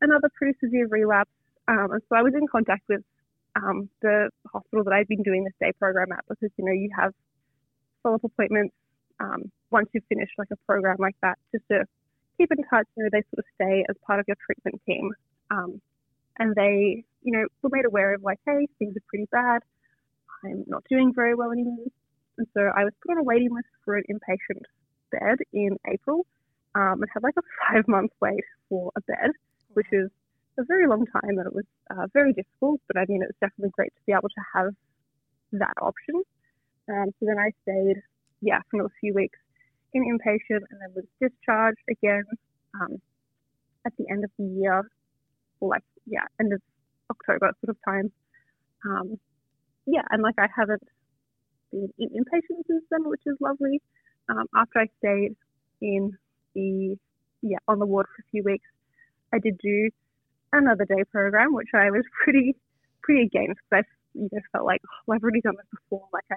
another 0.01 0.29
pretty 0.37 0.57
severe 0.63 0.87
relapse. 0.87 1.31
Um, 1.67 1.91
and 1.91 2.01
so 2.09 2.15
I 2.15 2.21
was 2.21 2.33
in 2.33 2.47
contact 2.47 2.83
with 2.89 3.01
um, 3.55 3.89
the 4.01 4.29
hospital 4.51 4.83
that 4.85 4.93
I'd 4.93 5.07
been 5.07 5.23
doing 5.23 5.43
this 5.43 5.53
day 5.59 5.71
program 5.79 6.11
at 6.11 6.23
because 6.27 6.51
you 6.57 6.65
know 6.65 6.71
you 6.71 6.89
have 6.97 7.13
follow-up 8.03 8.23
appointments 8.23 8.73
um, 9.19 9.51
once 9.71 9.89
you've 9.93 10.05
finished 10.07 10.31
like 10.37 10.47
a 10.51 10.55
program 10.65 10.95
like 10.99 11.15
that 11.21 11.37
just 11.51 11.65
to 11.69 11.83
keep 12.39 12.51
in 12.51 12.63
touch. 12.69 12.87
You 12.95 13.03
know, 13.03 13.09
they 13.11 13.23
sort 13.29 13.39
of 13.39 13.45
stay 13.55 13.85
as 13.89 13.95
part 14.07 14.19
of 14.19 14.25
your 14.27 14.37
treatment 14.45 14.81
team. 14.85 15.11
Um, 15.51 15.81
and 16.37 16.55
they, 16.55 17.03
you 17.21 17.31
know, 17.33 17.45
were 17.61 17.69
made 17.71 17.85
aware 17.85 18.13
of 18.13 18.23
like, 18.23 18.39
hey, 18.45 18.67
things 18.79 18.95
are 18.95 19.03
pretty 19.09 19.27
bad. 19.31 19.61
I'm 20.43 20.63
not 20.67 20.83
doing 20.89 21.13
very 21.13 21.35
well 21.35 21.51
anymore. 21.51 21.87
And 22.37 22.47
so 22.53 22.61
I 22.61 22.85
was 22.85 22.93
put 23.05 23.11
on 23.11 23.17
a 23.19 23.23
waiting 23.23 23.53
list 23.53 23.67
for 23.83 23.97
an 23.97 24.03
inpatient 24.09 24.63
bed 25.11 25.39
in 25.51 25.77
April 25.91 26.25
um, 26.75 27.01
and 27.01 27.07
had 27.13 27.23
like 27.23 27.35
a 27.37 27.41
five 27.73 27.87
month 27.87 28.11
wait 28.21 28.45
for 28.69 28.91
a 28.95 29.01
bed, 29.01 29.31
which 29.73 29.87
is 29.91 30.09
a 30.57 30.63
very 30.63 30.87
long 30.87 31.05
time 31.07 31.37
and 31.37 31.47
it 31.47 31.53
was 31.53 31.65
uh, 31.89 32.07
very 32.13 32.33
difficult, 32.33 32.81
but 32.87 32.97
I 32.97 33.05
mean, 33.07 33.21
it 33.21 33.27
was 33.27 33.35
definitely 33.41 33.71
great 33.71 33.93
to 33.95 34.01
be 34.05 34.13
able 34.13 34.29
to 34.29 34.43
have 34.53 34.73
that 35.53 35.73
option. 35.81 36.21
Um, 36.89 37.11
so 37.19 37.25
then 37.25 37.37
I 37.39 37.51
stayed, 37.63 38.01
yeah, 38.41 38.61
for 38.71 38.85
a 38.85 38.89
few 38.99 39.13
weeks 39.13 39.39
in 39.93 40.03
inpatient 40.03 40.63
and 40.69 40.79
then 40.81 40.93
was 40.95 41.05
discharged 41.21 41.79
again 41.89 42.23
um, 42.79 43.01
at 43.85 43.93
the 43.97 44.05
end 44.11 44.23
of 44.23 44.31
the 44.37 44.45
year, 44.45 44.89
like, 45.61 45.83
yeah, 46.05 46.25
end 46.39 46.53
of 46.53 46.61
October 47.09 47.51
sort 47.63 47.69
of 47.69 47.77
time. 47.85 48.11
Um, 48.85 49.19
yeah, 49.85 50.03
and 50.11 50.21
like 50.21 50.35
I 50.37 50.47
haven't 50.55 50.83
been 51.71 51.89
in 51.97 52.09
inpatient 52.09 52.65
since 52.67 52.83
then, 52.91 53.07
which 53.09 53.21
is 53.25 53.35
lovely. 53.39 53.81
Um, 54.29 54.45
after 54.55 54.79
I 54.79 54.85
stayed 54.99 55.35
in 55.81 56.11
the, 56.53 56.97
yeah, 57.41 57.57
on 57.67 57.79
the 57.79 57.85
ward 57.85 58.05
for 58.15 58.21
a 58.21 58.29
few 58.31 58.43
weeks, 58.43 58.67
I 59.33 59.39
did 59.39 59.57
do 59.57 59.89
another 60.53 60.85
day 60.85 61.03
program, 61.11 61.53
which 61.53 61.69
I 61.73 61.89
was 61.89 62.03
pretty, 62.23 62.55
pretty 63.01 63.23
against 63.23 63.59
because 63.69 63.85
I, 63.85 64.19
you 64.19 64.29
know, 64.31 64.39
felt 64.51 64.65
like, 64.65 64.81
oh, 64.85 65.13
I've 65.13 65.23
already 65.23 65.41
done 65.41 65.55
this 65.57 65.65
before. 65.71 66.07
Like 66.13 66.25
I, 66.31 66.35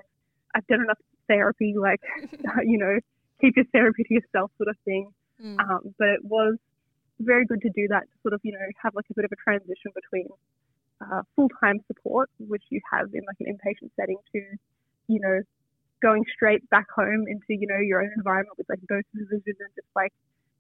I've 0.55 0.67
done 0.67 0.83
enough 0.83 0.99
therapy, 1.29 1.75
like, 1.79 2.01
you 2.65 2.79
know, 2.79 2.99
keep 3.43 3.57
your 3.57 3.67
therapy 3.73 4.05
to 4.05 4.15
yourself 4.15 4.51
sort 4.57 4.69
of 4.69 4.77
thing. 4.87 5.11
Mm. 5.43 5.59
Um, 5.59 5.95
but 5.99 6.09
it 6.09 6.25
was 6.25 6.57
very 7.21 7.45
good 7.45 7.61
to 7.63 7.71
do 7.71 7.89
that 7.89 8.03
to 8.03 8.15
sort 8.23 8.33
of, 8.33 8.41
you 8.43 8.53
know, 8.53 8.59
have 8.83 8.95
like 8.95 9.05
a 9.11 9.15
bit 9.15 9.25
of 9.25 9.33
a 9.33 9.37
transition 9.37 9.91
between 9.95 10.29
uh, 11.03 11.23
full-time 11.35 11.81
support, 11.89 12.31
which 12.39 12.63
you 12.71 12.81
have 12.91 13.13
in 13.13 13.23
like 13.27 13.37
an 13.41 13.51
inpatient 13.53 13.91
setting, 13.99 14.19
to, 14.33 14.41
you 15.09 15.21
know, 15.21 15.43
going 16.01 16.25
straight 16.35 16.63
back 16.71 16.87
home 16.95 17.27
into, 17.29 17.51
you 17.51 17.67
know, 17.67 17.79
your 17.79 18.03
own 18.03 18.11
environment 18.17 18.57
with 18.57 18.69
like 18.69 18.79
no 18.89 19.03
supervision 19.13 19.57
and 19.61 19.75
just 19.75 19.91
like, 19.95 20.13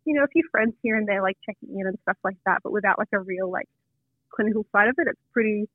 you 0.05 0.15
know, 0.15 0.25
a 0.25 0.29
few 0.29 0.43
friends 0.51 0.75
here 0.83 0.97
and 0.97 1.07
there, 1.07 1.23
like 1.23 1.39
checking 1.47 1.79
in 1.79 1.87
and 1.87 1.99
stuff 2.03 2.19
like 2.25 2.37
that, 2.45 2.59
but 2.63 2.73
without 2.73 2.99
like 2.99 3.13
a 3.13 3.21
real 3.21 3.51
like 3.51 3.69
clinical 4.35 4.67
side 4.73 4.89
of 4.89 4.95
it. 4.99 5.07
It's 5.07 5.27
pretty, 5.33 5.69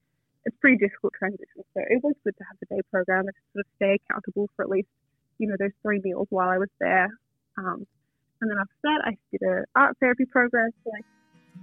it's 0.45 0.55
pretty 0.59 0.77
difficult 0.77 1.13
transition. 1.17 1.63
So 1.73 1.79
it 1.87 2.03
was 2.03 2.15
good 2.23 2.35
to 2.37 2.43
have 2.43 2.57
the 2.59 2.75
day 2.75 2.81
program 2.91 3.27
and 3.27 3.35
to 3.35 3.41
sort 3.53 3.65
of 3.65 3.69
stay 3.75 3.99
accountable 3.99 4.49
for 4.55 4.63
at 4.63 4.69
least, 4.69 4.87
you 5.39 5.47
know, 5.47 5.55
those 5.59 5.71
three 5.81 6.01
meals 6.03 6.27
while 6.29 6.49
I 6.49 6.57
was 6.57 6.69
there. 6.79 7.07
Um, 7.57 7.85
and 8.41 8.51
then 8.51 8.57
after 8.59 8.75
that, 8.83 9.01
I 9.05 9.17
did 9.31 9.41
a 9.41 9.63
art 9.75 9.97
therapy 9.99 10.25
program 10.25 10.69
for 10.83 10.91
like 10.93 11.05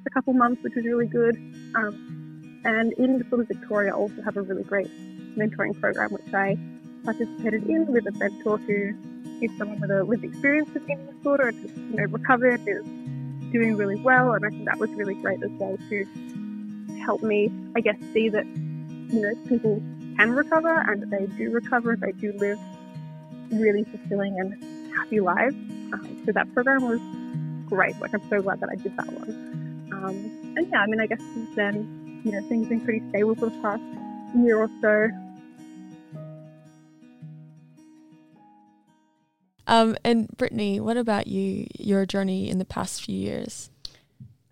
a 0.07 0.11
couple 0.11 0.33
months, 0.33 0.63
which 0.63 0.75
was 0.75 0.85
really 0.85 1.07
good. 1.07 1.37
Um, 1.75 2.63
and 2.65 2.93
in 2.95 3.25
sort 3.29 3.43
of 3.43 3.49
Victoria, 3.49 3.95
also 3.95 4.23
have 4.23 4.37
a 4.37 4.43
really 4.43 4.65
great 4.65 4.91
mentoring 5.37 5.79
program, 5.81 6.13
which 6.13 6.33
I 6.33 6.57
participated 7.05 7.69
in 7.69 7.87
with 7.87 8.07
a 8.07 8.13
mentor 8.13 8.59
who 8.59 8.95
is 9.43 9.51
someone 9.59 9.81
with 9.81 9.91
a 9.91 10.03
lived 10.05 10.25
experience 10.25 10.71
with 10.73 10.85
eating 10.85 11.07
disorder 11.07 11.49
and 11.49 11.91
you 11.91 11.97
know, 11.97 12.05
recovered, 12.05 12.61
is 12.67 12.85
doing 13.53 13.77
really 13.77 13.97
well. 13.97 14.33
And 14.33 14.45
I 14.45 14.49
think 14.49 14.65
that 14.65 14.79
was 14.79 14.91
really 14.91 15.15
great 15.15 15.43
as 15.43 15.51
well 15.53 15.77
to 15.91 16.07
help 17.05 17.23
me, 17.23 17.53
I 17.77 17.81
guess, 17.81 17.97
see 18.13 18.29
that, 18.31 18.47
you 18.47 19.21
know, 19.21 19.35
people 19.49 19.83
can 20.17 20.33
recover 20.33 20.81
and 20.91 21.11
they 21.11 21.27
do 21.37 21.51
recover, 21.51 21.97
they 21.97 22.13
do 22.13 22.33
live 22.39 22.59
really 23.51 23.85
fulfilling 23.85 24.39
and 24.39 24.95
happy 24.95 25.21
lives. 25.21 25.55
Um, 25.93 26.23
so 26.25 26.33
that 26.33 26.53
program 26.55 26.83
was 26.83 27.01
great. 27.69 27.99
Like, 28.01 28.15
I'm 28.15 28.29
so 28.29 28.43
glad 28.43 28.61
that 28.61 28.69
I 28.71 28.77
did 28.77 28.97
that 28.97 29.07
one. 29.07 29.91
Um, 29.93 30.55
and 30.57 30.69
yeah, 30.71 30.81
I 30.81 30.87
mean, 30.87 31.01
I 31.01 31.07
guess 31.07 31.21
since 31.21 31.55
then, 31.55 32.23
you 32.25 32.33
know, 32.33 32.41
things 32.49 32.69
have 32.69 32.71
been 32.71 32.81
pretty 32.81 33.09
stable 33.11 33.35
for 33.35 33.47
the 33.47 33.59
past 33.63 33.83
year 34.37 34.59
or 34.59 34.71
so. 34.81 35.11
Um, 39.67 39.97
and 40.05 40.29
Brittany, 40.37 40.81
what 40.81 40.97
about 40.97 41.27
you? 41.27 41.67
Your 41.79 42.05
journey 42.05 42.51
in 42.51 42.59
the 42.59 42.65
past 42.65 43.03
few 43.03 43.17
years? 43.17 43.71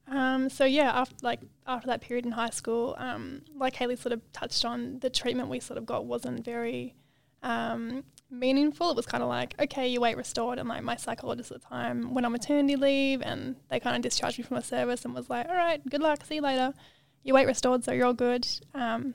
Um, 0.09 0.49
so 0.51 0.65
yeah, 0.65 0.91
after 0.91 1.17
like 1.23 1.41
after 1.67 1.87
that 1.87 2.01
period 2.01 2.27
in 2.27 2.33
high 2.33 2.51
school, 2.51 2.95
um, 2.99 3.43
like 3.55 3.77
Hayley 3.77 3.97
sort 3.97 4.13
of 4.13 4.21
touched 4.33 4.65
on, 4.65 4.99
the 5.01 5.11
treatment 5.11 5.49
we 5.49 5.61
sort 5.61 5.79
of 5.79 5.87
got 5.87 6.05
wasn't 6.05 6.45
very 6.45 6.95
um, 7.43 8.05
meaningful. 8.33 8.91
It 8.91 8.97
was 8.97 9.07
kind 9.07 9.23
of 9.23 9.29
like, 9.29 9.55
okay, 9.61 9.87
your 9.87 10.01
weight 10.01 10.17
restored, 10.17 10.59
and 10.59 10.69
like 10.69 10.83
my 10.83 10.97
psychologist 10.97 11.53
at 11.53 11.61
the 11.61 11.69
time 11.69 12.15
went 12.15 12.27
on 12.27 12.33
maternity 12.33 12.77
leave, 12.77 13.23
and 13.23 13.57
they 13.69 13.79
kind 13.79 13.95
of 13.95 14.03
discharged 14.03 14.39
me 14.39 14.45
from 14.45 14.57
the 14.57 14.63
service 14.63 15.05
and 15.05 15.15
was 15.15 15.31
like, 15.31 15.49
all 15.49 15.55
right, 15.55 15.87
good 15.89 16.01
luck, 16.01 16.25
see 16.25 16.37
you 16.37 16.41
later. 16.41 16.75
Your 17.23 17.35
weight 17.35 17.47
restored, 17.47 17.85
so 17.85 17.93
you're 17.93 18.07
all 18.07 18.15
good. 18.15 18.49
Um, 18.75 19.15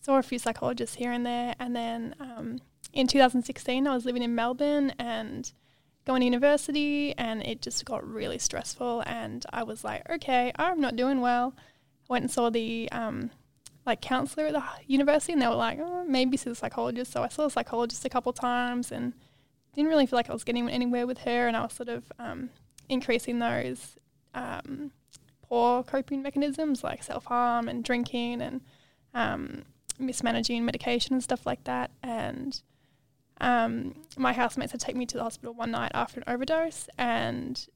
saw 0.00 0.18
a 0.18 0.22
few 0.22 0.38
psychologists 0.38 0.96
here 0.96 1.12
and 1.12 1.26
there, 1.26 1.54
and 1.58 1.74
then 1.76 2.14
um, 2.20 2.60
in 2.92 3.06
2016, 3.06 3.86
I 3.86 3.94
was 3.94 4.04
living 4.06 4.22
in 4.22 4.34
Melbourne 4.34 4.92
and 4.98 5.52
going 6.06 6.20
to 6.20 6.24
university, 6.24 7.14
and 7.18 7.44
it 7.44 7.60
just 7.60 7.84
got 7.84 8.08
really 8.08 8.38
stressful. 8.38 9.02
And 9.06 9.44
I 9.52 9.64
was 9.64 9.84
like, 9.84 10.08
okay, 10.08 10.52
I'm 10.56 10.80
not 10.80 10.96
doing 10.96 11.20
well. 11.20 11.54
I 11.58 11.62
went 12.08 12.22
and 12.22 12.30
saw 12.30 12.48
the 12.48 12.88
um, 12.92 13.30
like 13.86 14.00
counselor 14.00 14.46
at 14.46 14.52
the 14.52 14.62
university, 14.86 15.32
and 15.32 15.40
they 15.40 15.46
were 15.46 15.54
like, 15.54 15.78
oh, 15.80 16.04
maybe 16.04 16.36
see 16.36 16.50
a 16.50 16.54
psychologist. 16.54 17.12
So 17.12 17.22
I 17.22 17.28
saw 17.28 17.46
a 17.46 17.50
psychologist 17.50 18.04
a 18.04 18.08
couple 18.08 18.32
times, 18.32 18.90
and 18.90 19.12
didn't 19.74 19.90
really 19.90 20.06
feel 20.06 20.16
like 20.16 20.28
I 20.28 20.32
was 20.32 20.44
getting 20.44 20.68
anywhere 20.68 21.06
with 21.06 21.18
her. 21.18 21.46
And 21.46 21.56
I 21.56 21.62
was 21.62 21.72
sort 21.72 21.88
of 21.88 22.10
um, 22.18 22.50
increasing 22.88 23.38
those 23.38 23.96
um, 24.34 24.90
poor 25.42 25.82
coping 25.82 26.22
mechanisms 26.22 26.82
like 26.82 27.02
self 27.02 27.26
harm 27.26 27.68
and 27.68 27.84
drinking 27.84 28.42
and 28.42 28.60
um, 29.14 29.62
mismanaging 29.98 30.64
medication 30.64 31.14
and 31.14 31.22
stuff 31.22 31.46
like 31.46 31.64
that. 31.64 31.90
And 32.02 32.60
um, 33.40 33.94
my 34.16 34.32
housemates 34.32 34.72
had 34.72 34.80
taken 34.80 34.98
me 34.98 35.06
to 35.06 35.16
the 35.16 35.22
hospital 35.22 35.54
one 35.54 35.70
night 35.70 35.92
after 35.94 36.20
an 36.20 36.24
overdose, 36.26 36.88
and 36.98 37.66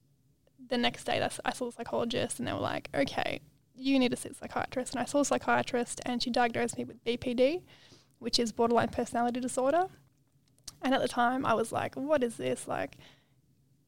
the 0.69 0.77
next 0.77 1.03
day 1.03 1.21
I 1.45 1.51
saw 1.51 1.67
a 1.67 1.71
psychologist, 1.71 2.39
and 2.39 2.47
they 2.47 2.53
were 2.53 2.59
like, 2.59 2.89
"Okay, 2.95 3.41
you 3.81 3.99
need 3.99 4.11
to 4.11 4.17
see 4.17 4.29
a 4.29 4.33
psychiatrist." 4.33 4.93
And 4.93 5.01
I 5.01 5.05
saw 5.05 5.21
a 5.21 5.25
psychiatrist, 5.25 6.01
and 6.05 6.21
she 6.21 6.29
diagnosed 6.29 6.77
me 6.77 6.83
with 6.83 7.03
BPD, 7.03 7.61
which 8.19 8.39
is 8.39 8.51
borderline 8.51 8.89
personality 8.89 9.39
disorder. 9.39 9.87
And 10.81 10.93
at 10.93 11.01
the 11.01 11.07
time, 11.07 11.45
I 11.45 11.53
was 11.53 11.71
like, 11.71 11.95
"What 11.95 12.23
is 12.23 12.37
this?" 12.37 12.67
Like, 12.67 12.97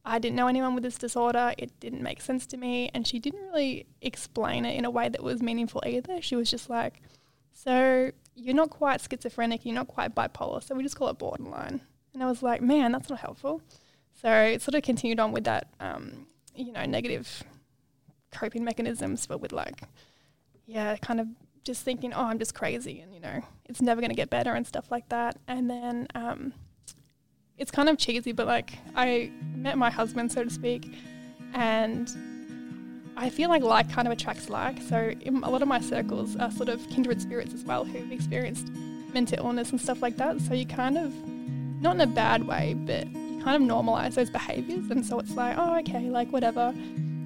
I 0.06 0.20
didn't 0.20 0.36
know 0.36 0.48
anyone 0.48 0.76
with 0.76 0.84
this 0.84 0.98
disorder. 0.98 1.54
It 1.58 1.80
didn't 1.80 2.02
make 2.02 2.22
sense 2.22 2.46
to 2.48 2.58
me, 2.58 2.90
and 2.94 3.08
she 3.08 3.20
didn't 3.20 3.42
really 3.42 3.86
explain 4.02 4.66
it 4.66 4.76
in 4.78 4.86
a 4.86 4.92
way 4.92 5.10
that 5.10 5.24
was 5.24 5.42
meaningful 5.42 5.82
either. 5.86 6.22
She 6.22 6.36
was 6.36 6.52
just 6.52 6.70
like, 6.70 7.02
"So 7.54 8.12
you're 8.36 8.56
not 8.56 8.70
quite 8.70 9.02
schizophrenic, 9.02 9.66
you're 9.66 9.76
not 9.76 9.88
quite 9.88 10.16
bipolar, 10.16 10.64
so 10.64 10.76
we 10.76 10.84
just 10.84 10.96
call 10.96 11.10
it 11.10 11.18
borderline. 11.18 11.82
And 12.14 12.24
I 12.24 12.28
was 12.28 12.44
like, 12.44 12.62
man, 12.62 12.92
that's 12.92 13.10
not 13.10 13.20
helpful. 13.20 13.62
So 14.22 14.32
it 14.32 14.62
sort 14.62 14.76
of 14.76 14.84
continued 14.84 15.20
on 15.20 15.32
with 15.32 15.44
that, 15.46 15.68
um, 15.80 16.28
you 16.56 16.72
know, 16.72 16.86
negative 16.86 17.44
coping 18.34 18.63
mechanisms, 18.63 19.25
but 19.28 19.40
with 19.40 19.54
like, 19.54 19.84
yeah, 20.66 20.96
kind 20.98 21.20
of 21.20 21.28
just 21.63 21.84
thinking, 21.84 22.13
oh, 22.13 22.24
I'm 22.24 22.40
just 22.40 22.54
crazy 22.54 23.00
and, 23.00 23.13
you 23.13 23.22
know, 23.22 23.42
it's 23.66 23.82
never 23.82 24.02
going 24.02 24.10
to 24.10 24.16
get 24.16 24.30
better 24.30 24.54
and 24.54 24.68
stuff 24.68 24.92
like 24.92 25.08
that. 25.10 25.38
And 25.48 25.70
then 25.70 26.08
um, 26.16 26.54
it's 27.58 27.72
kind 27.72 27.88
of 27.90 27.98
cheesy, 27.98 28.32
but 28.32 28.48
like 28.48 28.74
I 28.96 29.32
met 29.56 29.78
my 29.78 29.90
husband, 29.90 30.32
so 30.32 30.44
to 30.44 30.50
speak, 30.50 30.94
and 31.54 32.12
I 33.16 33.30
feel 33.30 33.50
like 33.50 33.62
like 33.62 33.92
kind 33.92 34.08
of 34.08 34.12
attracts 34.12 34.50
like. 34.50 34.82
So 34.82 35.13
a 35.25 35.50
lot 35.50 35.62
of 35.62 35.68
my 35.68 35.80
circles 35.80 36.36
are 36.36 36.52
sort 36.52 36.70
of 36.70 36.88
kindred 36.90 37.22
spirits 37.22 37.54
as 37.54 37.63
well 37.63 37.86
who've 37.86 38.12
experienced 38.12 38.68
mental 39.13 39.46
illness 39.46 39.70
and 39.72 39.80
stuff 39.80 40.02
like 40.02 40.18
that. 40.18 40.42
So 40.42 40.54
you 40.54 40.66
kind 40.66 40.98
of, 40.98 41.13
not 41.82 41.96
in 41.96 42.02
a 42.02 42.08
bad 42.08 42.48
way, 42.48 42.74
but 42.74 43.08
you 43.08 43.42
kind 43.44 43.62
of 43.62 43.70
normalize 43.70 44.16
those 44.16 44.30
behaviors. 44.30 44.90
And 44.90 45.06
so 45.06 45.20
it's 45.20 45.36
like, 45.36 45.56
oh, 45.58 45.78
okay, 45.80 46.10
like 46.10 46.32
whatever. 46.32 46.74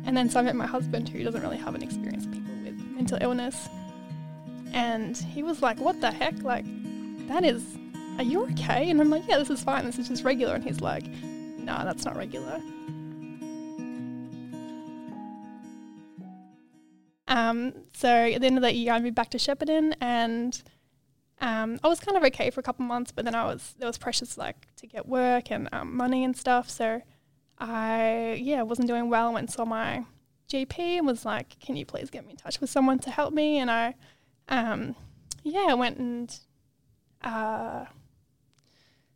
And 0.08 0.16
then 0.16 0.30
so 0.30 0.40
I 0.40 0.44
met 0.44 0.56
my 0.56 0.66
husband 0.66 1.10
who 1.10 1.22
doesn't 1.22 1.42
really 1.42 1.58
have 1.58 1.76
an 1.76 1.84
experience 1.84 2.26
with 2.26 2.34
people 2.34 2.54
with 2.64 2.80
mental 2.96 3.18
illness. 3.20 3.68
And 4.74 5.18
he 5.18 5.44
was 5.44 5.62
like, 5.62 5.78
what 5.80 6.00
the 6.00 6.10
heck? 6.10 6.42
Like, 6.44 6.66
that 7.28 7.44
is, 7.44 7.78
are 8.18 8.24
you 8.24 8.44
okay? 8.44 8.90
And 8.90 9.02
I'm 9.02 9.10
like, 9.10 9.28
yeah, 9.28 9.38
this 9.38 9.50
is 9.50 9.62
fine. 9.62 9.86
This 9.86 10.00
is 10.00 10.08
just 10.08 10.24
regular. 10.24 10.56
And 10.56 10.64
he's 10.64 10.80
like, 10.80 11.06
no, 11.06 11.74
nah, 11.74 11.84
that's 11.84 12.06
not 12.06 12.16
regular. 12.16 12.62
Um, 17.28 17.74
so 17.94 18.08
at 18.08 18.40
the 18.40 18.48
end 18.48 18.58
of 18.58 18.62
that 18.62 18.76
year, 18.76 18.94
I 18.94 19.00
moved 19.02 19.16
back 19.16 19.30
to 19.32 19.38
Shepparton, 19.38 19.94
and 20.00 20.62
um, 21.42 21.80
I 21.84 21.90
was 21.90 22.00
kind 22.00 22.16
of 22.16 22.24
okay 22.24 22.50
for 22.50 22.62
a 22.62 22.64
couple 22.64 22.86
months, 22.86 23.12
but 23.12 23.26
then 23.26 23.36
I 23.36 23.44
was 23.44 23.76
there 23.78 23.88
was 23.88 23.98
pressures 23.98 24.38
like 24.38 24.68
to 24.78 24.88
get 24.88 25.06
work 25.06 25.52
and 25.52 25.68
um, 25.74 25.96
money 25.96 26.24
and 26.24 26.36
stuff. 26.36 26.70
So 26.70 27.02
I 27.60 28.40
yeah 28.42 28.62
wasn't 28.62 28.88
doing 28.88 29.10
well. 29.10 29.30
I 29.30 29.34
went 29.34 29.48
and 29.48 29.54
saw 29.54 29.66
my 29.66 30.06
GP 30.50 30.98
and 30.98 31.08
was 31.08 31.26
like, 31.26 31.60
"Can 31.60 31.76
you 31.76 31.86
please 31.86 32.10
get 32.10 32.26
me 32.26 32.32
in 32.32 32.38
touch 32.38 32.62
with 32.62 32.70
someone 32.70 33.00
to 33.00 33.12
help 33.12 33.34
me?" 33.34 33.60
And 33.60 33.72
I 33.72 33.96
um, 34.50 34.96
yeah 35.44 35.68
I 35.70 35.74
went 35.74 35.98
and 35.98 36.40
uh, 37.24 37.86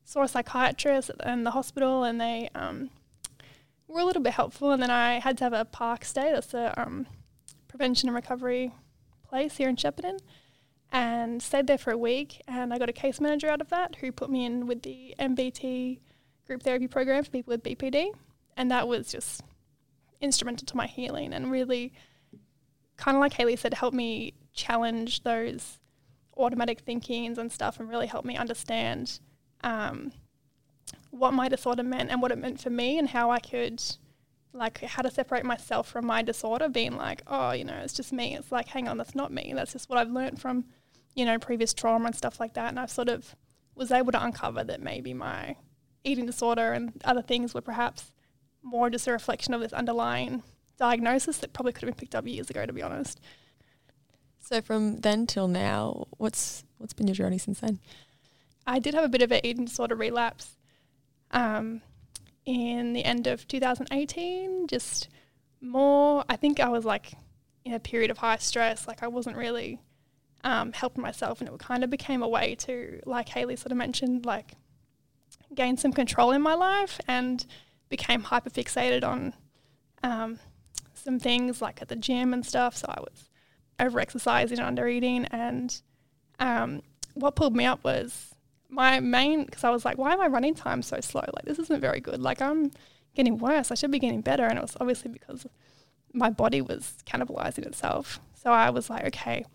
saw 0.04 0.24
a 0.24 0.28
psychiatrist 0.28 1.12
in 1.26 1.44
the 1.44 1.52
hospital, 1.52 2.04
and 2.04 2.20
they 2.20 2.50
um, 2.56 2.90
were 3.88 4.02
a 4.02 4.06
little 4.06 4.22
bit 4.22 4.34
helpful. 4.34 4.72
And 4.72 4.82
then 4.82 4.92
I 4.92 5.20
had 5.20 5.38
to 5.40 5.44
have 5.44 5.54
a 5.54 5.66
PARC 5.66 6.04
stay. 6.06 6.32
That's 6.32 6.54
a 6.54 6.80
um, 6.82 7.08
prevention 7.68 8.10
and 8.10 8.16
recovery 8.16 8.74
place 9.24 9.58
here 9.58 9.70
in 9.70 9.76
Shepparton 9.76 10.20
and 10.92 11.42
stayed 11.42 11.68
there 11.68 11.78
for 11.78 11.92
a 11.92 11.98
week. 11.98 12.42
And 12.48 12.74
I 12.74 12.78
got 12.78 12.90
a 12.90 12.94
case 12.94 13.22
manager 13.22 13.50
out 13.50 13.62
of 13.62 13.70
that 13.70 13.96
who 14.02 14.12
put 14.12 14.30
me 14.30 14.46
in 14.46 14.68
with 14.68 14.84
the 14.84 15.16
MBT 15.20 16.00
group 16.46 16.64
therapy 16.64 16.88
program 16.88 17.24
for 17.24 17.32
people 17.32 17.52
with 17.52 17.64
BPD. 17.64 18.12
And 18.58 18.72
that 18.72 18.88
was 18.88 19.12
just 19.12 19.42
instrumental 20.20 20.66
to 20.68 20.78
my 20.78 20.88
healing 20.88 21.34
and 21.34 21.52
really 21.52 21.94
kind 22.98 23.18
of 23.18 23.22
like 23.22 23.34
Hayley 23.34 23.56
said, 23.56 23.74
helped 23.74 23.96
me 23.96 24.34
challenge 24.54 25.24
those 25.24 25.80
automatic 26.38 26.80
thinkings 26.82 27.38
and 27.38 27.52
stuff 27.52 27.80
and 27.80 27.90
really 27.90 28.08
helped 28.08 28.28
me 28.28 28.38
understand 28.38 29.20
um, 29.64 30.12
what 31.10 31.34
my 31.34 31.50
disorder 31.50 31.84
meant 31.84 32.10
and 32.10 32.22
what 32.22 32.32
it 32.32 32.38
meant 32.38 32.62
for 32.62 32.70
me 32.70 32.98
and 32.98 33.10
how 33.10 33.32
I 33.32 33.40
could 33.40 33.82
like 34.54 34.82
how 34.82 35.02
to 35.02 35.10
separate 35.10 35.46
myself 35.46 35.88
from 35.88 36.06
my 36.06 36.22
disorder 36.22 36.68
being 36.68 36.98
like 36.98 37.22
oh 37.28 37.52
you 37.52 37.64
know 37.64 37.78
it's 37.78 37.94
just 37.94 38.12
me. 38.12 38.36
It's 38.36 38.52
like 38.52 38.68
hang 38.68 38.88
on 38.88 38.98
that's 38.98 39.16
not 39.16 39.32
me. 39.32 39.54
That's 39.56 39.74
just 39.74 39.90
what 39.90 39.98
I've 39.98 40.12
learned 40.12 40.42
from 40.42 40.66
you 41.16 41.26
know 41.26 41.40
previous 41.40 41.74
trauma 41.74 42.08
and 42.08 42.16
stuff 42.16 42.40
like 42.40 42.54
that. 42.56 42.70
And 42.70 42.80
I 42.80 42.86
sort 42.86 43.10
of 43.10 43.36
was 43.76 43.92
able 43.92 44.12
to 44.12 44.24
uncover 44.24 44.64
that 44.64 44.82
maybe 44.82 45.14
my 45.14 45.56
eating 46.04 46.26
disorder 46.26 46.74
and 46.74 47.02
other 47.06 47.22
things 47.22 47.54
were 47.54 47.62
perhaps 47.62 48.12
more 48.64 48.90
just 48.90 49.08
a 49.08 49.12
reflection 49.12 49.54
of 49.54 49.62
this 49.62 49.74
underlying 49.74 50.44
diagnosis 50.78 51.38
that 51.38 51.54
probably 51.54 51.72
could 51.72 51.84
have 51.84 51.96
been 51.96 52.00
picked 52.00 52.16
up 52.16 52.26
years 52.28 52.50
ago 52.50 52.66
to 52.66 52.74
be 52.74 52.82
honest 52.82 53.20
so 54.40 54.62
from 54.62 54.98
then 54.98 55.28
till 55.28 55.48
now 55.48 56.08
what's 56.18 56.64
what's 56.78 56.94
been 56.94 57.08
your 57.08 57.16
journey 57.16 57.38
since 57.38 57.60
then 57.60 57.80
I 58.66 58.80
did 58.80 58.94
have 58.94 59.04
a 59.04 59.10
bit 59.10 59.22
of 59.22 59.32
an 59.32 59.42
eating 59.44 59.66
disorder 59.66 59.96
relapse 59.96 60.56
um, 61.32 61.82
in 62.46 62.94
the 62.94 63.04
end 63.04 63.28
of 63.28 63.48
2018. 63.48 64.68
Just 64.68 65.10
more, 65.60 66.24
I 66.30 66.36
think 66.36 66.60
I 66.60 66.70
was 66.70 66.86
like 66.86 67.14
in 67.66 67.74
a 67.74 67.80
period 67.80 68.12
of 68.12 68.20
high 68.20 68.38
stress. 68.38 68.88
Like 68.88 69.04
I 69.04 69.08
wasn't 69.08 69.38
really 69.38 69.80
um, 70.44 70.74
helping 70.74 71.02
myself, 71.02 71.42
and 71.42 71.50
it 71.50 71.60
kind 71.60 71.84
of 71.84 71.90
became 71.90 72.22
a 72.22 72.28
way 72.28 72.56
to, 72.60 73.02
like 73.06 73.30
Hayley 73.30 73.56
sort 73.56 73.72
of 73.72 73.78
mentioned, 73.78 74.26
like 74.26 74.54
gain 75.54 75.78
some 75.78 75.92
control 75.92 76.32
in 76.32 76.42
my 76.42 76.54
life 76.54 77.00
and 77.08 77.46
became 77.92 78.24
hyper 78.24 78.50
fixated 78.50 79.04
on 79.04 79.34
um, 80.02 80.40
some 80.96 81.20
things 81.20 81.62
like 81.62 81.82
at 81.82 81.90
the 81.90 81.96
gym 81.96 82.34
and 82.34 82.44
stuff. 82.44 82.76
So 82.76 82.88
I 82.90 83.00
was 83.02 83.30
over 83.80 84.00
exercising 84.00 84.58
and 84.58 84.68
under 84.68 84.88
eating. 84.88 85.26
And 85.26 85.80
um, 86.40 86.82
what 87.14 87.36
pulled 87.36 87.56
me 87.56 87.66
up 87.66 87.84
was 87.84 88.34
my 88.70 89.00
main 89.00 89.44
because 89.44 89.64
I 89.64 89.70
was 89.70 89.86
like, 89.86 90.00
why 90.00 90.14
am 90.14 90.22
I 90.22 90.28
running 90.28 90.56
time 90.56 90.82
so 90.82 91.00
slow? 91.02 91.26
Like 91.36 91.46
this 91.46 91.60
isn't 91.60 91.82
very 91.82 92.00
good. 92.00 92.20
Like 92.20 92.42
I'm 92.42 92.72
getting 93.14 93.38
worse. 93.38 93.70
I 93.70 93.76
should 93.76 93.92
be 93.92 94.00
getting 94.00 94.22
better. 94.22 94.46
And 94.46 94.58
it 94.58 94.62
was 94.62 94.78
obviously 94.80 95.12
because 95.12 95.46
my 96.14 96.30
body 96.30 96.62
was 96.62 96.96
cannibalizing 97.06 97.66
itself. 97.66 98.20
So 98.34 98.52
I 98.52 98.72
was 98.72 98.90
like, 98.90 99.06
okay, 99.08 99.46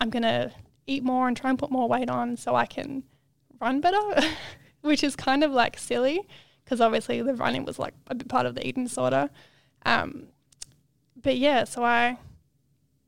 I'm 0.00 0.08
gonna 0.08 0.52
eat 0.86 1.02
more 1.02 1.28
and 1.28 1.36
try 1.36 1.50
and 1.50 1.58
put 1.58 1.70
more 1.70 1.88
weight 1.88 2.08
on 2.08 2.36
so 2.36 2.54
I 2.54 2.66
can 2.66 3.02
run 3.60 3.80
better, 3.80 4.00
which 4.80 5.02
is 5.02 5.16
kind 5.16 5.44
of 5.44 5.50
like 5.50 5.76
silly 5.76 6.26
because 6.70 6.80
obviously 6.80 7.20
the 7.20 7.34
running 7.34 7.64
was 7.64 7.80
like 7.80 7.94
a 8.06 8.14
part 8.14 8.46
of 8.46 8.54
the 8.54 8.64
eating 8.64 8.84
disorder. 8.84 9.28
Um, 9.84 10.28
but 11.20 11.36
yeah, 11.36 11.64
so 11.64 11.82
I 11.82 12.16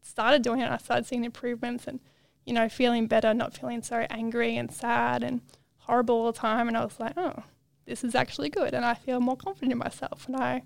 started 0.01 0.43
doing 0.43 0.59
it. 0.59 0.69
I 0.69 0.79
started 0.79 1.07
seeing 1.07 1.25
improvements 1.25 1.87
and 1.87 2.01
you 2.45 2.53
know, 2.53 2.69
feeling 2.69 3.07
better, 3.07 3.33
not 3.33 3.57
feeling 3.57 3.81
so 3.81 4.05
angry 4.11 4.57
and 4.57 4.73
sad 4.73 5.23
and 5.23 5.43
horrible 5.77 6.17
all 6.17 6.33
the 6.33 6.37
time. 6.37 6.67
And 6.67 6.77
I 6.77 6.83
was 6.83 6.99
like, 6.99 7.13
oh, 7.17 7.45
this 7.87 8.03
is 8.03 8.17
actually 8.17 8.49
good. 8.49 8.75
And 8.75 8.85
I 8.85 8.95
feel 8.95 9.21
more 9.21 9.37
confident 9.37 9.71
in 9.71 9.79
myself 9.79 10.27
and 10.27 10.35
I 10.35 10.65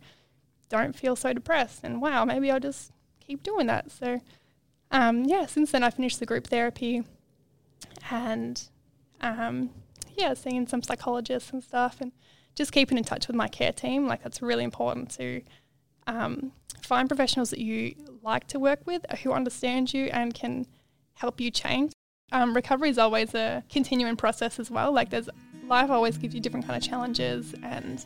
don't 0.70 0.96
feel 0.96 1.16
so 1.16 1.34
depressed. 1.34 1.80
And 1.82 2.00
wow, 2.00 2.24
maybe 2.24 2.50
I'll 2.50 2.58
just 2.58 2.92
keep 3.20 3.42
doing 3.42 3.66
that. 3.66 3.90
So, 3.90 4.22
um, 4.90 5.24
yeah, 5.24 5.44
since 5.44 5.70
then 5.70 5.84
I 5.84 5.90
finished 5.90 6.18
the 6.18 6.24
group 6.24 6.46
therapy 6.46 7.04
and, 8.10 8.62
um, 9.20 9.68
yeah, 10.14 10.32
seeing 10.32 10.66
some 10.66 10.82
psychologists 10.82 11.50
and 11.50 11.62
stuff 11.62 11.98
and 12.00 12.12
just 12.56 12.72
keeping 12.72 12.98
in 12.98 13.04
touch 13.04 13.28
with 13.28 13.36
my 13.36 13.46
care 13.46 13.72
team. 13.72 14.08
Like, 14.08 14.22
that's 14.24 14.42
really 14.42 14.64
important 14.64 15.10
to 15.12 15.42
um, 16.08 16.52
find 16.82 17.08
professionals 17.08 17.50
that 17.50 17.60
you 17.60 17.94
like 18.22 18.46
to 18.48 18.58
work 18.58 18.80
with 18.86 19.04
who 19.22 19.32
understand 19.32 19.94
you 19.94 20.06
and 20.06 20.34
can 20.34 20.66
help 21.14 21.40
you 21.40 21.50
change. 21.50 21.92
Um, 22.32 22.54
recovery 22.54 22.90
is 22.90 22.98
always 22.98 23.34
a 23.34 23.62
continuing 23.70 24.16
process 24.16 24.58
as 24.58 24.70
well. 24.70 24.92
Like 24.92 25.10
there's 25.10 25.28
life 25.66 25.90
always 25.90 26.18
gives 26.18 26.34
you 26.34 26.40
different 26.40 26.66
kind 26.66 26.76
of 26.76 26.88
challenges, 26.88 27.54
and 27.62 28.04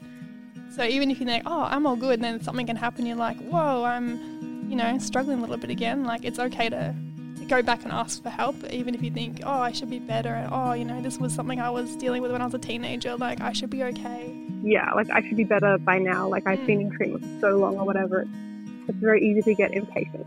so 0.74 0.84
even 0.84 1.10
if 1.10 1.20
you 1.20 1.26
think, 1.26 1.44
oh, 1.46 1.62
I'm 1.62 1.86
all 1.86 1.96
good, 1.96 2.14
and 2.14 2.24
then 2.24 2.42
something 2.42 2.66
can 2.66 2.76
happen, 2.76 3.06
you're 3.06 3.16
like, 3.16 3.38
whoa, 3.38 3.84
I'm, 3.84 4.68
you 4.68 4.76
know, 4.76 4.98
struggling 4.98 5.38
a 5.38 5.40
little 5.40 5.56
bit 5.56 5.70
again. 5.70 6.04
Like 6.04 6.24
it's 6.24 6.38
okay 6.38 6.68
to 6.68 6.78
to 6.78 6.94
go 7.50 7.62
back 7.62 7.82
and 7.82 7.90
ask 7.90 8.22
for 8.22 8.30
help, 8.30 8.54
even 8.70 8.94
if 8.94 9.02
you 9.02 9.10
think, 9.10 9.40
oh, 9.42 9.60
I 9.60 9.72
should 9.72 9.90
be 9.90 9.98
better. 9.98 10.32
And, 10.32 10.50
oh, 10.52 10.72
you 10.72 10.84
know, 10.84 11.02
this 11.02 11.18
was 11.18 11.34
something 11.34 11.60
I 11.60 11.68
was 11.68 11.96
dealing 11.96 12.22
with 12.22 12.30
when 12.30 12.40
I 12.40 12.44
was 12.44 12.54
a 12.54 12.58
teenager. 12.58 13.16
Like 13.16 13.40
I 13.40 13.52
should 13.52 13.70
be 13.70 13.82
okay. 13.82 14.32
Yeah, 14.62 14.92
like 14.94 15.10
I 15.10 15.20
should 15.20 15.36
be 15.36 15.42
better 15.42 15.76
by 15.78 15.98
now. 15.98 16.28
Like 16.28 16.46
I've 16.46 16.60
mm. 16.60 16.66
been 16.66 16.80
in 16.82 16.90
treatment 16.92 17.24
for 17.24 17.40
so 17.40 17.56
long 17.58 17.76
or 17.76 17.84
whatever. 17.84 18.24
It's 18.86 18.98
very 18.98 19.20
easy 19.20 19.42
to 19.42 19.54
get 19.54 19.72
impatient. 19.72 20.26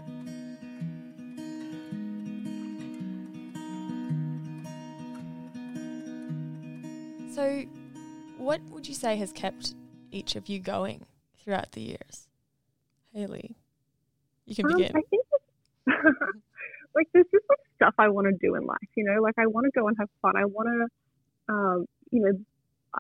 So, 7.34 7.64
what 8.38 8.62
would 8.70 8.88
you 8.88 8.94
say 8.94 9.16
has 9.16 9.32
kept 9.32 9.76
each 10.12 10.36
of 10.36 10.50
you 10.50 10.60
going 10.60 11.06
throughout 11.42 11.72
the 11.72 11.82
years? 11.82 12.28
Hayley, 13.14 13.56
you 14.46 14.56
can 14.56 14.66
um, 14.66 14.74
begin. 14.74 14.92
I 14.98 15.02
think 15.10 15.24
like 16.96 17.08
there's 17.14 17.26
just 17.32 17.46
like 17.50 17.60
stuff 17.76 17.93
I 18.04 18.10
want 18.10 18.28
to 18.28 18.34
do 18.46 18.56
in 18.56 18.66
life, 18.66 18.90
you 18.96 19.04
know, 19.04 19.22
like 19.22 19.36
I 19.38 19.48
want 19.48 19.66
to 19.66 19.80
go 19.80 19.88
and 19.88 19.98
have 20.00 20.10
fun. 20.22 20.34
I 20.38 20.46
want 20.46 20.68
to, 20.70 21.54
um, 21.54 21.86
you 22.12 22.22
know, 22.22 22.32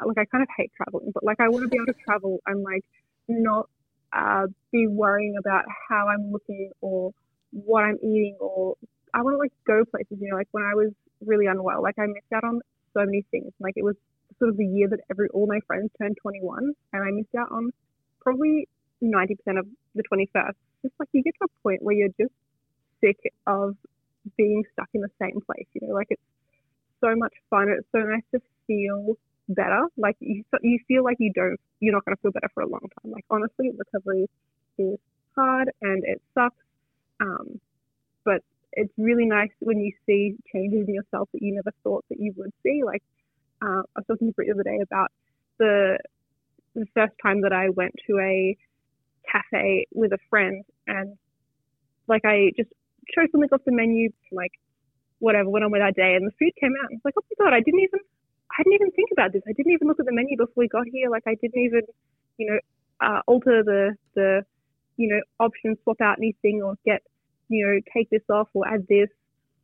like 0.06 0.18
I 0.18 0.26
kind 0.26 0.42
of 0.42 0.50
hate 0.58 0.72
traveling, 0.76 1.12
but 1.14 1.24
like 1.24 1.40
I 1.40 1.50
want 1.50 1.64
to 1.64 1.70
be 1.70 1.78
able 1.78 1.88
to 1.88 2.00
travel 2.04 2.40
and 2.48 2.64
like 2.64 2.84
not 3.28 3.70
uh, 4.12 4.48
be 4.72 4.88
worrying 4.88 5.36
about 5.38 5.66
how 5.90 6.08
I'm 6.08 6.32
looking 6.32 6.72
or 6.82 7.12
what 7.52 7.84
I'm 7.84 7.98
eating 8.02 8.36
or 8.40 8.76
I 9.14 9.22
want 9.22 9.36
to 9.36 9.38
like 9.38 9.54
go 9.68 9.86
places, 9.86 10.18
you 10.20 10.30
know, 10.30 10.36
like 10.36 10.48
when 10.52 10.64
I 10.64 10.74
was 10.74 10.92
really 11.26 11.46
unwell, 11.46 11.82
like 11.82 12.00
I 12.00 12.08
missed 12.08 12.32
out 12.34 12.44
on 12.44 12.62
so 12.94 13.06
many 13.06 13.26
things. 13.32 13.52
Like 13.60 13.74
it 13.76 13.84
was 13.84 13.96
sort 14.40 14.50
of 14.50 14.58
the 14.58 14.66
year 14.66 14.88
that 14.90 15.00
every 15.10 15.30
all 15.30 15.48
my 15.48 15.60
friends 15.68 15.92
turned 16.00 16.18
21, 16.22 16.74
and 16.94 17.04
I 17.04 17.12
missed 17.12 17.36
out 17.38 17.52
on 17.52 17.72
probably 18.22 18.68
90% 19.04 19.60
of 19.60 19.68
the 19.96 20.04
21st. 20.12 20.54
Just 20.82 20.96
like 21.00 21.10
you 21.12 21.24
get 21.24 21.34
to 21.42 21.46
a 21.46 21.62
point 21.62 21.84
where 21.84 21.96
you're 21.96 22.10
just 22.20 22.34
sick 23.02 23.18
of 23.46 23.76
being 24.38 24.64
stuck 24.74 24.90
in 24.94 25.02
the 25.02 25.12
same 25.22 25.40
place. 25.46 25.68
You 25.74 25.88
know, 25.88 25.94
like 25.94 26.08
it's 26.10 26.22
so 27.02 27.16
much 27.16 27.34
fun. 27.50 27.70
It's 27.70 27.88
so 27.92 28.00
nice 28.00 28.24
to 28.34 28.42
feel 28.68 29.18
better. 29.50 29.88
Like 29.98 30.16
you, 30.20 30.44
you 30.62 30.80
feel 30.88 31.04
like 31.04 31.18
you 31.20 31.32
don't, 31.34 31.60
you're 31.80 31.94
not 31.94 32.06
going 32.06 32.16
to 32.16 32.22
feel 32.22 32.32
better 32.32 32.50
for 32.54 32.64
a 32.64 32.68
long 32.68 32.82
time. 32.82 33.12
Like 33.12 33.26
honestly, 33.30 33.72
recovery 33.78 34.30
is 34.78 35.00
hard 35.36 35.70
and 35.82 36.04
it 36.06 36.22
sucks. 36.34 36.56
Um, 37.20 37.60
but 38.26 38.42
it's 38.74 38.94
really 38.98 39.26
nice 39.26 39.52
when 39.60 39.80
you 39.80 39.92
see 40.06 40.36
changes 40.52 40.88
in 40.88 40.94
yourself 40.94 41.30
that 41.34 41.42
you 41.42 41.54
never 41.54 41.72
thought 41.84 42.06
that 42.10 42.20
you 42.20 42.34
would 42.38 42.52
see. 42.64 42.82
Like 42.86 43.04
uh, 43.62 43.84
I 43.96 44.00
was 44.00 44.06
talking 44.08 44.30
to 44.30 44.34
the 44.38 44.52
other 44.54 44.64
day 44.64 44.80
about 44.82 45.12
the 45.60 45.98
the 46.76 46.88
first 46.96 47.14
time 47.22 47.42
that 47.42 47.54
I 47.54 47.70
went 47.70 47.94
to 48.08 48.18
a 48.18 48.58
cafe 49.32 49.86
with 49.94 50.12
a 50.12 50.18
friend 50.30 50.64
and 50.88 51.18
like 52.08 52.26
I 52.26 52.52
just 52.58 52.70
chose 53.14 53.32
something 53.32 53.50
off 53.52 53.62
the 53.66 53.72
menu, 53.72 54.10
like 54.32 54.52
whatever, 55.20 55.50
went 55.50 55.66
on 55.66 55.72
with 55.72 55.82
our 55.82 55.92
day 55.92 56.16
and 56.16 56.28
the 56.28 56.36
food 56.40 56.54
came 56.60 56.74
out 56.84 56.92
and 56.92 57.00
I 57.00 57.08
like, 57.08 57.16
oh 57.18 57.26
my 57.28 57.46
god, 57.46 57.54
I 57.54 57.62
didn't 57.62 57.82
even 57.82 58.00
I 58.54 58.64
didn't 58.64 58.76
even 58.76 58.92
think 58.92 59.10
about 59.12 59.34
this. 59.34 59.42
I 59.48 59.54
didn't 59.54 59.74
even 59.74 59.88
look 59.88 60.00
at 60.00 60.06
the 60.06 60.14
menu 60.14 60.38
before 60.38 60.62
we 60.62 60.68
got 60.68 60.86
here. 60.92 61.10
Like 61.10 61.24
I 61.26 61.36
didn't 61.42 61.58
even, 61.58 61.82
you 62.38 62.46
know, 62.52 62.60
uh, 63.02 63.22
alter 63.28 63.64
the 63.64 63.96
the 64.16 64.44
you 64.98 65.10
know 65.10 65.22
option, 65.40 65.76
swap 65.84 66.02
out 66.02 66.18
anything 66.20 66.62
or 66.64 66.76
get 66.86 67.02
you 67.50 67.66
know 67.66 67.80
take 67.94 68.10
this 68.10 68.24
off 68.30 68.50
or 68.54 68.68
add 68.68 68.86
this. 68.88 69.10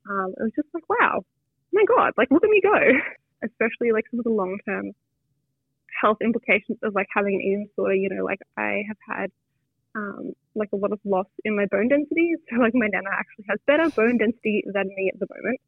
Um, 0.10 0.34
it 0.38 0.44
was 0.44 0.54
just 0.56 0.70
like 0.74 0.88
wow, 0.90 1.22
oh 1.22 1.74
my 1.74 1.86
god, 1.86 2.14
like 2.18 2.32
look 2.32 2.44
at 2.44 2.50
me 2.50 2.62
go. 2.62 2.74
especially 3.44 3.92
like 3.92 4.06
some 4.12 4.20
of 4.20 4.26
the 4.26 4.32
long 4.32 4.58
term 4.68 4.92
health 6.02 6.18
implications 6.22 6.78
of 6.84 6.96
like 6.96 7.08
having 7.14 7.36
an 7.36 7.42
eating 7.42 7.68
disorder. 7.68 7.96
You 7.96 8.10
know, 8.10 8.24
like 8.24 8.40
I 8.58 8.84
have 8.88 8.98
had 9.08 9.32
um, 9.96 10.34
like 10.56 10.70
a 10.74 10.76
lot 10.76 10.92
of 10.92 11.00
loss 11.04 11.28
in 11.44 11.56
my 11.56 11.66
bone 11.66 11.90
density. 11.90 12.34
So 12.50 12.58
like 12.62 12.74
my 12.74 12.88
nana 12.88 13.10
actually 13.12 13.46
has 13.50 13.60
better 13.68 13.90
bone 13.90 14.18
density 14.18 14.64
than 14.66 14.88
me 14.88 15.12
at 15.14 15.20
the 15.20 15.28
moment. 15.36 15.60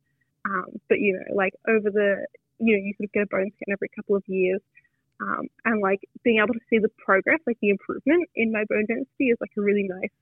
Um, 0.45 0.81
but 0.89 0.99
you 0.99 1.13
know, 1.13 1.35
like 1.35 1.53
over 1.67 1.89
the 1.89 2.25
you 2.59 2.77
know, 2.77 2.83
you 2.83 2.93
sort 2.97 3.09
of 3.09 3.11
get 3.13 3.23
a 3.23 3.27
bone 3.27 3.49
scan 3.55 3.73
every 3.73 3.89
couple 3.95 4.15
of 4.15 4.23
years. 4.27 4.61
Um, 5.19 5.47
and 5.65 5.81
like 5.81 5.99
being 6.23 6.37
able 6.37 6.53
to 6.53 6.65
see 6.69 6.79
the 6.79 6.89
progress, 7.03 7.39
like 7.45 7.57
the 7.61 7.69
improvement 7.69 8.29
in 8.35 8.51
my 8.51 8.63
bone 8.69 8.85
density 8.87 9.29
is 9.29 9.37
like 9.39 9.51
a 9.57 9.61
really 9.61 9.87
nice 9.87 10.13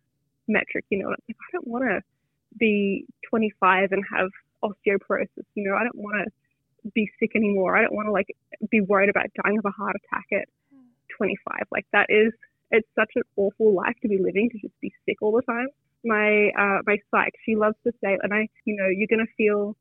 metric, 0.47 0.85
you 0.89 0.99
know. 0.99 1.09
Like 1.09 1.23
I 1.29 1.49
don't 1.53 1.67
want 1.67 1.85
to 1.85 2.01
be 2.57 3.05
25 3.29 3.91
and 3.91 4.03
have 4.11 4.29
osteoporosis, 4.63 5.47
you 5.55 5.69
know. 5.69 5.75
I 5.75 5.83
don't 5.83 5.95
want 5.95 6.27
to 6.27 6.91
be 6.93 7.09
sick 7.19 7.31
anymore. 7.35 7.77
I 7.77 7.81
don't 7.81 7.93
want 7.93 8.07
to 8.07 8.11
like 8.11 8.35
be 8.69 8.81
worried 8.81 9.09
about 9.09 9.27
dying 9.43 9.57
of 9.57 9.65
a 9.65 9.71
heart 9.71 9.95
attack 9.95 10.25
at 10.33 10.47
25. 11.17 11.67
Like 11.71 11.85
that 11.93 12.07
is 12.09 12.33
it's 12.71 12.87
such 12.95 13.11
an 13.15 13.23
awful 13.35 13.73
life 13.73 13.95
to 14.01 14.07
be 14.07 14.17
living 14.17 14.49
to 14.51 14.59
just 14.59 14.79
be 14.81 14.91
sick 15.05 15.17
all 15.21 15.31
the 15.31 15.41
time. 15.41 15.67
My 16.03 16.51
uh, 16.57 16.81
my 16.85 16.97
psych, 17.11 17.33
she 17.45 17.55
loves 17.55 17.75
to 17.85 17.91
say, 18.03 18.17
and 18.21 18.33
I, 18.33 18.47
you 18.65 18.75
know, 18.75 18.87
you're 18.87 19.07
gonna 19.09 19.29
feel 19.37 19.75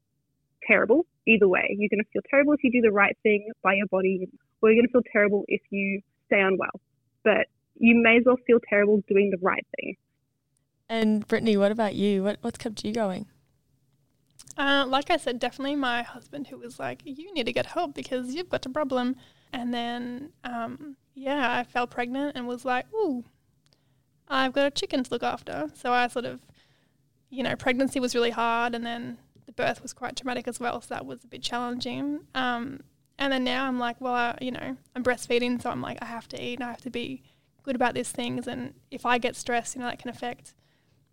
terrible 0.66 1.06
either 1.26 1.46
way. 1.46 1.76
You're 1.78 1.90
gonna 1.90 2.08
feel 2.12 2.22
terrible 2.28 2.54
if 2.54 2.64
you 2.64 2.72
do 2.72 2.80
the 2.80 2.90
right 2.90 3.16
thing 3.22 3.50
by 3.62 3.74
your 3.74 3.86
body, 3.86 4.28
or 4.60 4.70
you're 4.70 4.82
gonna 4.82 4.92
feel 4.92 5.08
terrible 5.12 5.44
if 5.48 5.60
you 5.70 6.02
stay 6.26 6.40
unwell. 6.40 6.80
But 7.24 7.46
you 7.78 7.94
may 7.94 8.18
as 8.18 8.24
well 8.26 8.38
feel 8.46 8.58
terrible 8.68 9.02
doing 9.08 9.30
the 9.30 9.38
right 9.40 9.66
thing. 9.76 9.96
And 10.88 11.26
Brittany, 11.28 11.56
what 11.56 11.70
about 11.70 11.94
you? 11.94 12.24
What 12.24 12.38
what's 12.40 12.58
kept 12.58 12.84
you 12.84 12.92
going? 12.92 13.26
Uh, 14.56 14.84
like 14.88 15.10
I 15.10 15.16
said, 15.16 15.38
definitely 15.38 15.76
my 15.76 16.02
husband 16.02 16.48
who 16.48 16.58
was 16.58 16.80
like, 16.80 17.02
"You 17.04 17.32
need 17.32 17.46
to 17.46 17.52
get 17.52 17.66
help 17.66 17.94
because 17.94 18.34
you've 18.34 18.48
got 18.48 18.66
a 18.66 18.70
problem." 18.70 19.16
And 19.52 19.72
then, 19.72 20.32
um, 20.44 20.96
yeah, 21.18 21.58
I 21.58 21.64
fell 21.64 21.86
pregnant 21.86 22.36
and 22.36 22.46
was 22.46 22.64
like, 22.64 22.86
"Ooh, 22.94 23.24
I've 24.28 24.52
got 24.52 24.66
a 24.66 24.70
chicken 24.70 25.02
to 25.02 25.10
look 25.10 25.22
after." 25.22 25.70
So 25.74 25.92
I 25.92 26.06
sort 26.06 26.24
of, 26.24 26.40
you 27.28 27.42
know, 27.42 27.56
pregnancy 27.56 27.98
was 28.00 28.14
really 28.14 28.30
hard, 28.30 28.74
and 28.74 28.86
then 28.86 29.18
the 29.46 29.52
birth 29.52 29.82
was 29.82 29.92
quite 29.92 30.16
traumatic 30.16 30.46
as 30.46 30.60
well. 30.60 30.80
So 30.80 30.94
that 30.94 31.06
was 31.06 31.24
a 31.24 31.26
bit 31.26 31.42
challenging. 31.42 32.20
Um, 32.34 32.80
and 33.18 33.32
then 33.32 33.42
now 33.42 33.66
I'm 33.66 33.80
like, 33.80 34.00
well, 34.00 34.14
I, 34.14 34.38
you 34.40 34.52
know, 34.52 34.76
I'm 34.94 35.02
breastfeeding, 35.02 35.60
so 35.60 35.70
I'm 35.70 35.82
like, 35.82 35.98
I 36.00 36.06
have 36.06 36.28
to 36.28 36.42
eat, 36.42 36.60
and 36.60 36.64
I 36.64 36.70
have 36.70 36.82
to 36.82 36.90
be 36.90 37.22
good 37.64 37.74
about 37.74 37.94
these 37.94 38.10
things. 38.10 38.46
And 38.46 38.74
if 38.90 39.04
I 39.04 39.18
get 39.18 39.34
stressed, 39.34 39.74
you 39.74 39.80
know, 39.80 39.88
that 39.88 39.98
can 39.98 40.10
affect 40.10 40.54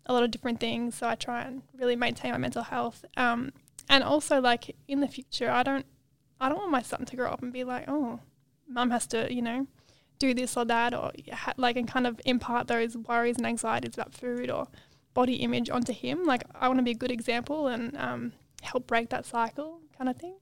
a 0.06 0.12
lot 0.12 0.22
of 0.22 0.30
different 0.30 0.60
things. 0.60 0.94
So 0.94 1.08
I 1.08 1.16
try 1.16 1.42
and 1.42 1.62
really 1.76 1.96
maintain 1.96 2.30
my 2.30 2.38
mental 2.38 2.62
health. 2.62 3.04
Um, 3.16 3.52
and 3.88 4.04
also, 4.04 4.40
like 4.40 4.76
in 4.86 5.00
the 5.00 5.08
future, 5.08 5.50
I 5.50 5.64
don't, 5.64 5.86
I 6.40 6.48
don't 6.48 6.58
want 6.58 6.70
my 6.70 6.82
son 6.82 7.04
to 7.06 7.16
grow 7.16 7.30
up 7.30 7.42
and 7.42 7.52
be 7.52 7.64
like, 7.64 7.86
oh, 7.88 8.20
mum 8.68 8.90
has 8.90 9.06
to, 9.08 9.32
you 9.32 9.42
know, 9.42 9.66
do 10.18 10.34
this 10.34 10.56
or 10.56 10.64
that, 10.64 10.94
or 10.94 11.12
ha- 11.32 11.54
like, 11.56 11.76
and 11.76 11.88
kind 11.88 12.06
of 12.06 12.20
impart 12.24 12.68
those 12.68 12.96
worries 12.96 13.36
and 13.36 13.46
anxieties 13.46 13.94
about 13.94 14.14
food 14.14 14.50
or 14.50 14.68
body 15.14 15.36
image 15.36 15.70
onto 15.70 15.92
him. 15.92 16.24
Like, 16.24 16.44
I 16.54 16.68
want 16.68 16.78
to 16.78 16.84
be 16.84 16.92
a 16.92 16.94
good 16.94 17.10
example 17.10 17.66
and 17.68 17.96
um, 17.96 18.32
help 18.62 18.86
break 18.86 19.10
that 19.10 19.24
cycle, 19.24 19.80
kind 19.96 20.08
of 20.10 20.16
thing. 20.16 20.36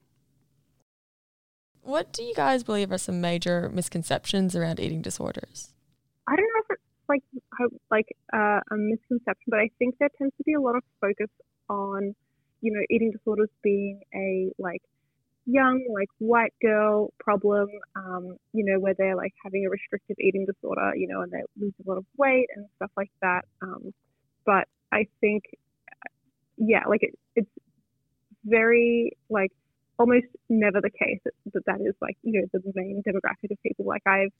What 1.82 2.12
do 2.12 2.22
you 2.22 2.34
guys 2.34 2.64
believe 2.64 2.90
are 2.92 2.98
some 2.98 3.20
major 3.20 3.68
misconceptions 3.68 4.56
around 4.56 4.80
eating 4.80 5.02
disorders? 5.02 5.74
I 6.26 6.34
don't 6.34 6.46
know 6.46 6.62
if 6.62 6.70
it's 6.70 6.82
like 7.08 7.22
like 7.90 8.06
uh, 8.32 8.60
a 8.70 8.76
misconception, 8.76 9.44
but 9.48 9.60
I 9.60 9.68
think 9.78 9.96
there 9.98 10.08
tends 10.16 10.34
to 10.38 10.44
be 10.44 10.54
a 10.54 10.60
lot 10.60 10.76
of 10.76 10.82
focus 11.00 11.28
on, 11.68 12.14
you 12.62 12.72
know, 12.72 12.80
eating 12.88 13.12
disorders 13.12 13.50
being 13.62 14.00
a 14.14 14.50
like 14.58 14.80
young 15.46 15.84
like 15.92 16.08
white 16.18 16.54
girl 16.62 17.12
problem, 17.18 17.68
um, 17.96 18.36
you 18.52 18.64
know, 18.64 18.80
where 18.80 18.94
they're 18.94 19.16
like 19.16 19.32
having 19.42 19.66
a 19.66 19.70
restrictive 19.70 20.16
eating 20.18 20.46
disorder, 20.46 20.92
you 20.96 21.08
know, 21.08 21.20
and 21.22 21.32
they 21.32 21.42
lose 21.60 21.74
a 21.84 21.88
lot 21.88 21.98
of 21.98 22.04
weight 22.16 22.46
and 22.54 22.66
stuff 22.76 22.90
like 22.96 23.10
that. 23.22 23.44
Um, 23.62 23.92
but 24.46 24.68
I 24.92 25.06
think, 25.20 25.44
yeah, 26.56 26.84
like 26.88 27.02
it, 27.02 27.18
it's 27.36 27.50
very 28.44 29.16
like 29.28 29.50
almost 29.98 30.26
never 30.48 30.80
the 30.80 30.90
case 30.90 31.20
that, 31.24 31.34
that 31.52 31.64
that 31.66 31.80
is 31.80 31.94
like 32.00 32.16
you 32.22 32.40
know 32.40 32.46
the 32.52 32.72
main 32.74 33.02
demographic 33.06 33.50
of 33.50 33.62
people. 33.62 33.84
Like 33.84 34.06
I've 34.06 34.32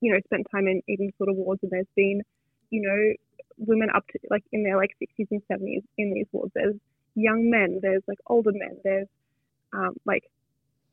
you 0.00 0.12
know 0.12 0.18
spent 0.26 0.46
time 0.50 0.66
in 0.66 0.82
eating 0.88 1.10
disorder 1.10 1.32
wards, 1.32 1.62
and 1.62 1.72
there's 1.72 1.86
been 1.96 2.22
you 2.70 2.82
know 2.82 3.14
women 3.58 3.88
up 3.94 4.06
to 4.08 4.18
like 4.30 4.44
in 4.52 4.62
their 4.62 4.76
like 4.76 4.90
60s 5.02 5.28
and 5.30 5.42
70s 5.50 5.82
in 5.98 6.12
these 6.12 6.26
wards. 6.32 6.52
There's 6.54 6.76
young 7.14 7.50
men, 7.50 7.78
there's 7.82 8.02
like 8.08 8.18
older 8.26 8.52
men, 8.52 8.76
there's 8.82 9.08
um, 9.72 9.94
like 10.04 10.24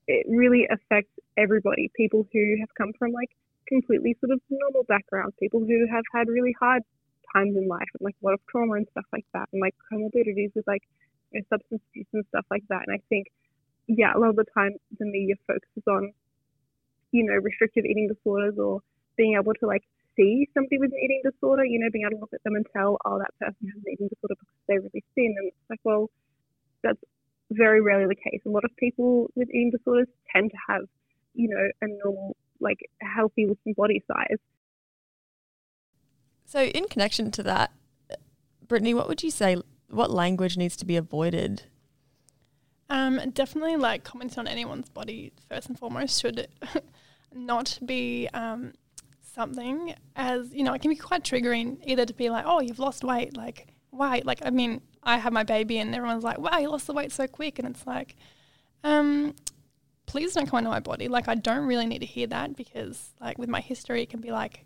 it 0.07 0.25
really 0.29 0.67
affects 0.69 1.11
everybody. 1.37 1.91
People 1.95 2.27
who 2.31 2.57
have 2.59 2.69
come 2.77 2.93
from 2.97 3.11
like 3.11 3.29
completely 3.67 4.15
sort 4.19 4.31
of 4.31 4.41
normal 4.49 4.83
backgrounds, 4.83 5.35
people 5.39 5.61
who 5.61 5.87
have 5.91 6.03
had 6.13 6.27
really 6.27 6.55
hard 6.59 6.83
times 7.33 7.55
in 7.55 7.67
life 7.67 7.87
and 7.97 8.03
like 8.03 8.15
a 8.21 8.25
lot 8.25 8.33
of 8.33 8.39
trauma 8.49 8.73
and 8.73 8.87
stuff 8.91 9.05
like 9.13 9.25
that, 9.33 9.47
and 9.53 9.61
like 9.61 9.75
comorbidities 9.91 10.51
with 10.55 10.67
like 10.67 10.83
you 11.31 11.39
know, 11.39 11.45
substance 11.49 11.81
abuse 11.91 12.07
and 12.13 12.25
stuff 12.29 12.45
like 12.51 12.63
that. 12.69 12.83
And 12.87 12.95
I 12.95 13.01
think 13.09 13.27
yeah, 13.87 14.13
a 14.15 14.19
lot 14.19 14.29
of 14.29 14.35
the 14.35 14.45
time 14.53 14.71
the 14.99 15.05
media 15.05 15.35
focuses 15.47 15.83
on, 15.87 16.13
you 17.11 17.25
know, 17.25 17.35
restrictive 17.35 17.85
eating 17.85 18.07
disorders 18.07 18.55
or 18.57 18.81
being 19.17 19.35
able 19.35 19.53
to 19.55 19.67
like 19.67 19.83
see 20.15 20.47
somebody 20.53 20.77
with 20.77 20.91
an 20.91 20.99
eating 21.03 21.21
disorder, 21.23 21.65
you 21.65 21.79
know, 21.79 21.89
being 21.91 22.05
able 22.05 22.17
to 22.17 22.21
look 22.21 22.33
at 22.33 22.43
them 22.43 22.55
and 22.55 22.65
tell, 22.73 22.97
oh, 23.05 23.19
that 23.19 23.33
person 23.39 23.67
has 23.67 23.81
an 23.85 23.91
eating 23.91 24.07
disorder 24.07 24.35
because 24.39 24.55
they're 24.67 24.81
really 24.81 25.03
thin. 25.15 25.35
And 25.37 25.47
it's 25.47 25.69
like, 25.69 25.79
well, 25.83 26.09
that's 26.83 26.99
very 27.51 27.81
rarely 27.81 28.05
the 28.07 28.15
case. 28.15 28.41
A 28.45 28.49
lot 28.49 28.63
of 28.63 28.75
people 28.77 29.29
with 29.35 29.49
eating 29.49 29.71
disorders 29.71 30.07
tend 30.33 30.51
to 30.51 30.57
have, 30.69 30.81
you 31.33 31.49
know, 31.49 31.69
a 31.81 31.87
normal, 32.03 32.35
like, 32.59 32.79
healthy 33.01 33.45
looking 33.47 33.73
body 33.73 34.03
size. 34.07 34.37
So, 36.45 36.63
in 36.63 36.87
connection 36.87 37.31
to 37.31 37.43
that, 37.43 37.71
Brittany, 38.67 38.93
what 38.93 39.07
would 39.07 39.23
you 39.23 39.31
say? 39.31 39.57
What 39.89 40.11
language 40.11 40.57
needs 40.57 40.75
to 40.77 40.85
be 40.85 40.95
avoided 40.95 41.63
um, 42.91 43.21
definitely 43.33 43.77
like 43.77 44.03
commenting 44.03 44.39
on 44.39 44.47
anyone's 44.47 44.89
body 44.89 45.31
first 45.47 45.69
and 45.69 45.79
foremost 45.79 46.21
should 46.21 46.49
not 47.33 47.79
be 47.85 48.27
um, 48.33 48.73
something 49.21 49.95
as 50.17 50.53
you 50.53 50.63
know 50.63 50.73
it 50.73 50.81
can 50.81 50.91
be 50.91 50.97
quite 50.97 51.23
triggering 51.23 51.77
either 51.85 52.05
to 52.05 52.13
be 52.13 52.29
like 52.29 52.43
oh 52.45 52.59
you've 52.59 52.79
lost 52.79 53.05
weight 53.05 53.37
like 53.37 53.73
why 53.91 54.21
like 54.25 54.39
I 54.43 54.49
mean 54.49 54.81
I 55.03 55.17
have 55.17 55.33
my 55.33 55.43
baby 55.43 55.77
and 55.79 55.93
everyone's 55.95 56.23
like 56.23 56.37
wow 56.37 56.57
you 56.57 56.69
lost 56.69 56.87
the 56.87 56.93
weight 56.93 57.11
so 57.11 57.27
quick 57.27 57.59
and 57.59 57.67
it's 57.67 57.85
like 57.85 58.15
um 58.83 59.35
please 60.05 60.33
don't 60.33 60.47
come 60.47 60.57
on 60.57 60.63
my 60.65 60.79
body 60.79 61.07
like 61.07 61.27
I 61.27 61.35
don't 61.35 61.65
really 61.65 61.85
need 61.85 61.99
to 61.99 62.05
hear 62.05 62.27
that 62.27 62.55
because 62.55 63.11
like 63.19 63.37
with 63.37 63.49
my 63.49 63.61
history 63.61 64.01
it 64.03 64.09
can 64.09 64.21
be 64.21 64.31
like 64.31 64.65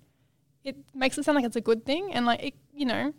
it 0.64 0.76
makes 0.94 1.18
it 1.18 1.26
sound 1.26 1.36
like 1.36 1.46
it's 1.46 1.56
a 1.56 1.62
good 1.62 1.86
thing 1.86 2.12
and 2.14 2.26
like 2.26 2.44
it 2.44 2.54
you 2.74 2.86
know 2.86 3.14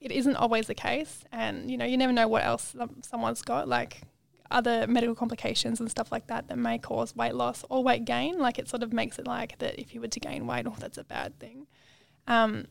it 0.00 0.12
isn't 0.12 0.36
always 0.36 0.66
the 0.66 0.74
case 0.74 1.24
and 1.32 1.70
you 1.70 1.76
know 1.76 1.84
you 1.84 1.96
never 1.96 2.12
know 2.12 2.28
what 2.28 2.44
else 2.44 2.76
someone's 3.02 3.42
got 3.42 3.68
like 3.68 4.02
other 4.50 4.86
medical 4.86 5.14
complications 5.14 5.80
and 5.80 5.90
stuff 5.90 6.12
like 6.12 6.26
that 6.28 6.48
that 6.48 6.58
may 6.58 6.78
cause 6.78 7.14
weight 7.16 7.34
loss 7.34 7.64
or 7.70 7.82
weight 7.82 8.04
gain. 8.04 8.38
Like 8.38 8.58
it 8.58 8.68
sort 8.68 8.82
of 8.82 8.92
makes 8.92 9.18
it 9.18 9.26
like 9.26 9.58
that 9.58 9.78
if 9.78 9.94
you 9.94 10.00
were 10.00 10.08
to 10.08 10.20
gain 10.20 10.46
weight, 10.46 10.66
oh, 10.68 10.74
that's 10.78 10.98
a 10.98 11.04
bad 11.04 11.38
thing. 11.38 11.66
Um, 12.26 12.66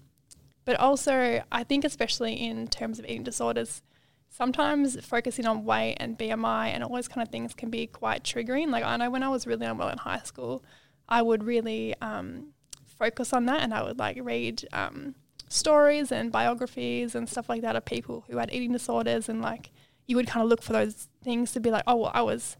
but 0.65 0.79
also, 0.79 1.43
I 1.51 1.63
think 1.63 1.85
especially 1.85 2.33
in 2.33 2.67
terms 2.67 2.99
of 2.99 3.05
eating 3.05 3.23
disorders, 3.23 3.81
sometimes 4.29 4.99
focusing 5.05 5.45
on 5.45 5.63
weight 5.63 5.95
and 5.99 6.17
BMI 6.17 6.67
and 6.67 6.83
all 6.83 6.93
those 6.93 7.07
kind 7.07 7.25
of 7.25 7.31
things 7.31 7.53
can 7.53 7.69
be 7.69 7.87
quite 7.87 8.23
triggering. 8.23 8.69
Like 8.69 8.83
I 8.83 8.97
know 8.97 9.09
when 9.09 9.23
I 9.23 9.29
was 9.29 9.47
really 9.47 9.65
unwell 9.65 9.89
in 9.89 9.99
high 9.99 10.23
school, 10.23 10.63
I 11.07 11.21
would 11.21 11.43
really 11.43 11.95
um, 12.01 12.47
focus 12.85 13.31
on 13.31 13.45
that 13.45 13.61
and 13.61 13.73
I 13.73 13.83
would 13.83 13.97
like 13.97 14.17
read 14.21 14.67
um, 14.73 15.15
stories 15.47 16.11
and 16.11 16.31
biographies 16.31 17.15
and 17.15 17.29
stuff 17.29 17.47
like 17.47 17.61
that 17.61 17.75
of 17.75 17.85
people 17.85 18.25
who 18.27 18.37
had 18.37 18.51
eating 18.51 18.73
disorders 18.73 19.29
and 19.29 19.41
like 19.41 19.71
you 20.07 20.15
would 20.15 20.27
kind 20.27 20.43
of 20.43 20.49
look 20.49 20.61
for 20.61 20.73
those 20.73 21.07
things 21.23 21.51
to 21.53 21.59
be 21.59 21.71
like, 21.71 21.83
oh, 21.87 21.95
well, 21.95 22.11
I 22.13 22.21
was, 22.21 22.57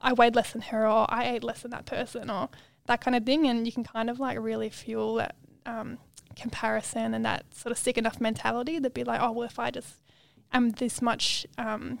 I 0.00 0.12
weighed 0.12 0.34
less 0.34 0.52
than 0.52 0.62
her, 0.62 0.86
or 0.86 1.06
I 1.08 1.28
ate 1.28 1.44
less 1.44 1.62
than 1.62 1.70
that 1.70 1.86
person, 1.86 2.30
or 2.30 2.48
that 2.86 3.00
kind 3.00 3.16
of 3.16 3.24
thing, 3.24 3.46
and 3.46 3.66
you 3.66 3.72
can 3.72 3.84
kind 3.84 4.10
of 4.10 4.20
like 4.20 4.38
really 4.38 4.68
fuel 4.68 5.14
that 5.14 5.36
um, 5.64 5.98
comparison 6.36 7.14
and 7.14 7.24
that 7.24 7.44
sort 7.54 7.72
of 7.72 7.78
sick 7.78 7.98
enough 7.98 8.20
mentality 8.20 8.78
that 8.78 8.94
be 8.94 9.04
like, 9.04 9.20
oh, 9.20 9.32
well, 9.32 9.46
if 9.46 9.58
I 9.58 9.70
just 9.70 9.96
am 10.52 10.70
this 10.70 11.02
much, 11.02 11.46
um, 11.58 11.98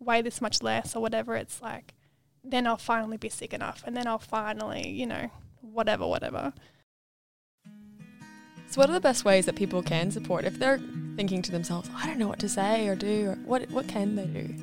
weigh 0.00 0.22
this 0.22 0.40
much 0.40 0.62
less, 0.62 0.96
or 0.96 1.02
whatever, 1.02 1.36
it's 1.36 1.62
like, 1.62 1.94
then 2.42 2.66
I'll 2.66 2.76
finally 2.76 3.16
be 3.16 3.28
sick 3.28 3.52
enough, 3.52 3.82
and 3.86 3.96
then 3.96 4.06
I'll 4.06 4.18
finally, 4.18 4.88
you 4.88 5.06
know, 5.06 5.30
whatever, 5.60 6.06
whatever. 6.06 6.52
So, 8.68 8.80
what 8.80 8.90
are 8.90 8.94
the 8.94 9.00
best 9.00 9.24
ways 9.24 9.46
that 9.46 9.54
people 9.54 9.82
can 9.82 10.10
support 10.10 10.44
if 10.44 10.58
they're 10.58 10.80
thinking 11.16 11.42
to 11.42 11.52
themselves, 11.52 11.88
I 11.94 12.06
don't 12.06 12.18
know 12.18 12.28
what 12.28 12.40
to 12.40 12.48
say 12.48 12.88
or 12.88 12.96
do, 12.96 13.30
or 13.30 13.34
what, 13.44 13.70
what 13.70 13.88
can 13.88 14.16
they 14.16 14.26
do? 14.26 14.54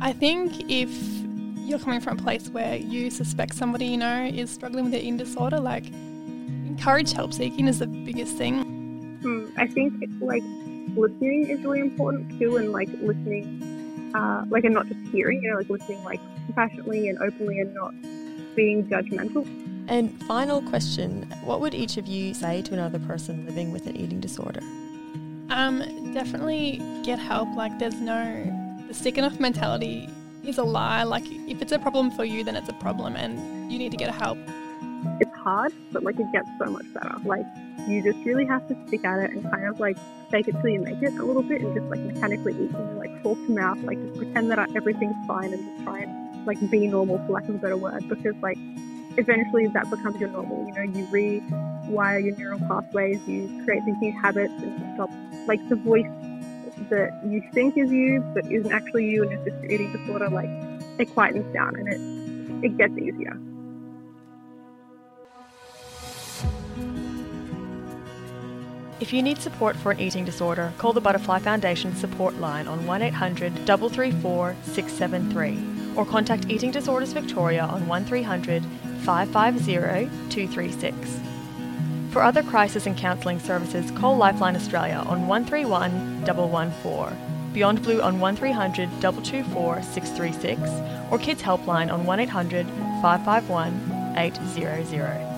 I 0.00 0.12
think 0.12 0.70
if 0.70 0.90
you're 1.56 1.78
coming 1.78 2.00
from 2.00 2.18
a 2.18 2.22
place 2.22 2.48
where 2.48 2.76
you 2.76 3.10
suspect 3.10 3.54
somebody 3.54 3.86
you 3.86 3.96
know 3.96 4.24
is 4.24 4.50
struggling 4.50 4.86
with 4.86 4.94
an 4.94 5.00
eating 5.00 5.16
disorder, 5.16 5.60
like 5.60 5.84
encourage 6.72 7.12
help 7.12 7.32
seeking 7.32 7.68
is 7.68 7.78
the 7.78 7.86
biggest 7.86 8.36
thing. 8.36 9.18
Hmm, 9.22 9.46
I 9.56 9.66
think 9.66 9.92
like 10.20 10.42
listening 10.96 11.48
is 11.48 11.60
really 11.60 11.80
important 11.80 12.38
too, 12.38 12.56
and 12.56 12.72
like 12.72 12.88
listening, 13.00 14.10
uh, 14.14 14.44
like 14.48 14.64
and 14.64 14.74
not 14.74 14.86
just 14.86 15.00
hearing, 15.12 15.42
you 15.42 15.50
know, 15.50 15.56
like 15.56 15.70
listening 15.70 16.02
like 16.04 16.20
compassionately 16.46 17.08
and 17.08 17.18
openly, 17.18 17.60
and 17.60 17.74
not 17.74 17.94
being 18.56 18.86
judgmental. 18.86 19.46
And 19.88 20.22
final 20.24 20.62
question 20.62 21.22
What 21.44 21.60
would 21.60 21.74
each 21.74 21.96
of 21.96 22.06
you 22.06 22.34
say 22.34 22.62
to 22.62 22.72
another 22.72 22.98
person 23.00 23.46
living 23.46 23.72
with 23.72 23.86
an 23.86 23.96
eating 23.96 24.20
disorder? 24.20 24.60
Um, 25.50 26.12
definitely 26.14 26.80
get 27.04 27.18
help. 27.18 27.54
Like, 27.54 27.78
there's 27.78 28.00
no, 28.00 28.84
the 28.88 28.94
sick 28.94 29.18
enough 29.18 29.38
mentality 29.38 30.08
is 30.44 30.56
a 30.56 30.64
lie. 30.64 31.02
Like, 31.02 31.24
if 31.26 31.60
it's 31.60 31.72
a 31.72 31.78
problem 31.78 32.10
for 32.10 32.24
you, 32.24 32.42
then 32.42 32.56
it's 32.56 32.70
a 32.70 32.74
problem 32.74 33.16
and 33.16 33.70
you 33.70 33.78
need 33.78 33.90
to 33.90 33.98
get 33.98 34.14
help. 34.14 34.38
Hard, 35.42 35.72
but 35.92 36.02
like, 36.04 36.18
it 36.20 36.30
gets 36.32 36.48
so 36.58 36.66
much 36.66 36.86
better. 36.94 37.16
Like, 37.24 37.46
you 37.88 38.02
just 38.02 38.24
really 38.24 38.46
have 38.46 38.66
to 38.68 38.76
stick 38.86 39.04
at 39.04 39.18
it 39.18 39.30
and 39.32 39.50
kind 39.50 39.66
of 39.66 39.80
like 39.80 39.96
fake 40.30 40.48
it 40.48 40.52
till 40.60 40.68
you 40.68 40.80
make 40.80 41.02
it 41.02 41.14
a 41.14 41.24
little 41.24 41.42
bit 41.42 41.60
and 41.62 41.74
just 41.74 41.86
like 41.88 42.00
mechanically 42.00 42.52
eat 42.52 42.70
and 42.70 42.98
like 42.98 43.22
fork 43.22 43.38
to 43.38 43.50
mouth, 43.50 43.78
like 43.82 44.00
just 44.00 44.16
pretend 44.16 44.50
that 44.50 44.58
everything's 44.76 45.16
fine 45.26 45.52
and 45.52 45.64
just 45.64 45.84
try 45.84 46.00
and 46.00 46.46
like 46.46 46.58
be 46.70 46.86
normal 46.86 47.18
for 47.26 47.32
lack 47.32 47.48
of 47.48 47.56
a 47.56 47.58
better 47.58 47.76
word 47.76 48.08
because 48.08 48.34
like 48.40 48.58
eventually 49.18 49.66
that 49.68 49.90
becomes 49.90 50.18
your 50.20 50.30
normal. 50.30 50.64
You 50.66 50.74
know, 50.74 50.82
you 50.82 51.06
rewire 51.06 52.24
your 52.24 52.36
neural 52.36 52.60
pathways, 52.60 53.20
you 53.26 53.62
create 53.64 53.84
these 53.84 53.96
new 54.00 54.12
habits 54.20 54.54
and 54.62 54.94
stop 54.94 55.10
like 55.46 55.66
the 55.68 55.76
voice 55.76 56.06
that 56.88 57.20
you 57.26 57.42
think 57.52 57.76
is 57.76 57.90
you 57.90 58.20
but 58.34 58.50
isn't 58.50 58.72
actually 58.72 59.06
you 59.10 59.22
and 59.22 59.32
it's 59.32 59.44
just 59.44 59.64
eating 59.64 59.92
disorder, 59.92 60.28
like 60.28 60.50
it 60.98 61.08
quietens 61.14 61.52
down 61.52 61.74
and 61.74 61.88
it 61.88 62.64
it 62.64 62.78
gets 62.78 62.96
easier. 62.96 63.36
If 69.02 69.12
you 69.12 69.20
need 69.20 69.38
support 69.38 69.74
for 69.74 69.90
an 69.90 69.98
eating 69.98 70.24
disorder, 70.24 70.72
call 70.78 70.92
the 70.92 71.00
Butterfly 71.00 71.40
Foundation 71.40 71.92
support 71.96 72.36
line 72.36 72.68
on 72.68 72.86
1800 72.86 73.52
334 73.66 74.54
673 74.62 75.96
or 75.96 76.06
contact 76.06 76.48
Eating 76.48 76.70
Disorders 76.70 77.12
Victoria 77.12 77.64
on 77.64 77.88
1300 77.88 78.64
550 79.04 80.08
236. 80.30 81.20
For 82.12 82.22
other 82.22 82.44
crisis 82.44 82.86
and 82.86 82.96
counselling 82.96 83.40
services, 83.40 83.90
call 83.90 84.16
Lifeline 84.16 84.54
Australia 84.54 85.02
on 85.04 85.26
131 85.26 86.24
114, 86.24 87.52
Beyond 87.52 87.82
Blue 87.82 88.00
on 88.00 88.20
1300 88.20 88.88
224 89.00 89.82
636, 89.82 91.10
or 91.10 91.18
Kids 91.18 91.42
Helpline 91.42 91.92
on 91.92 92.06
1800 92.06 92.68
551 93.02 94.14
800. 94.16 95.31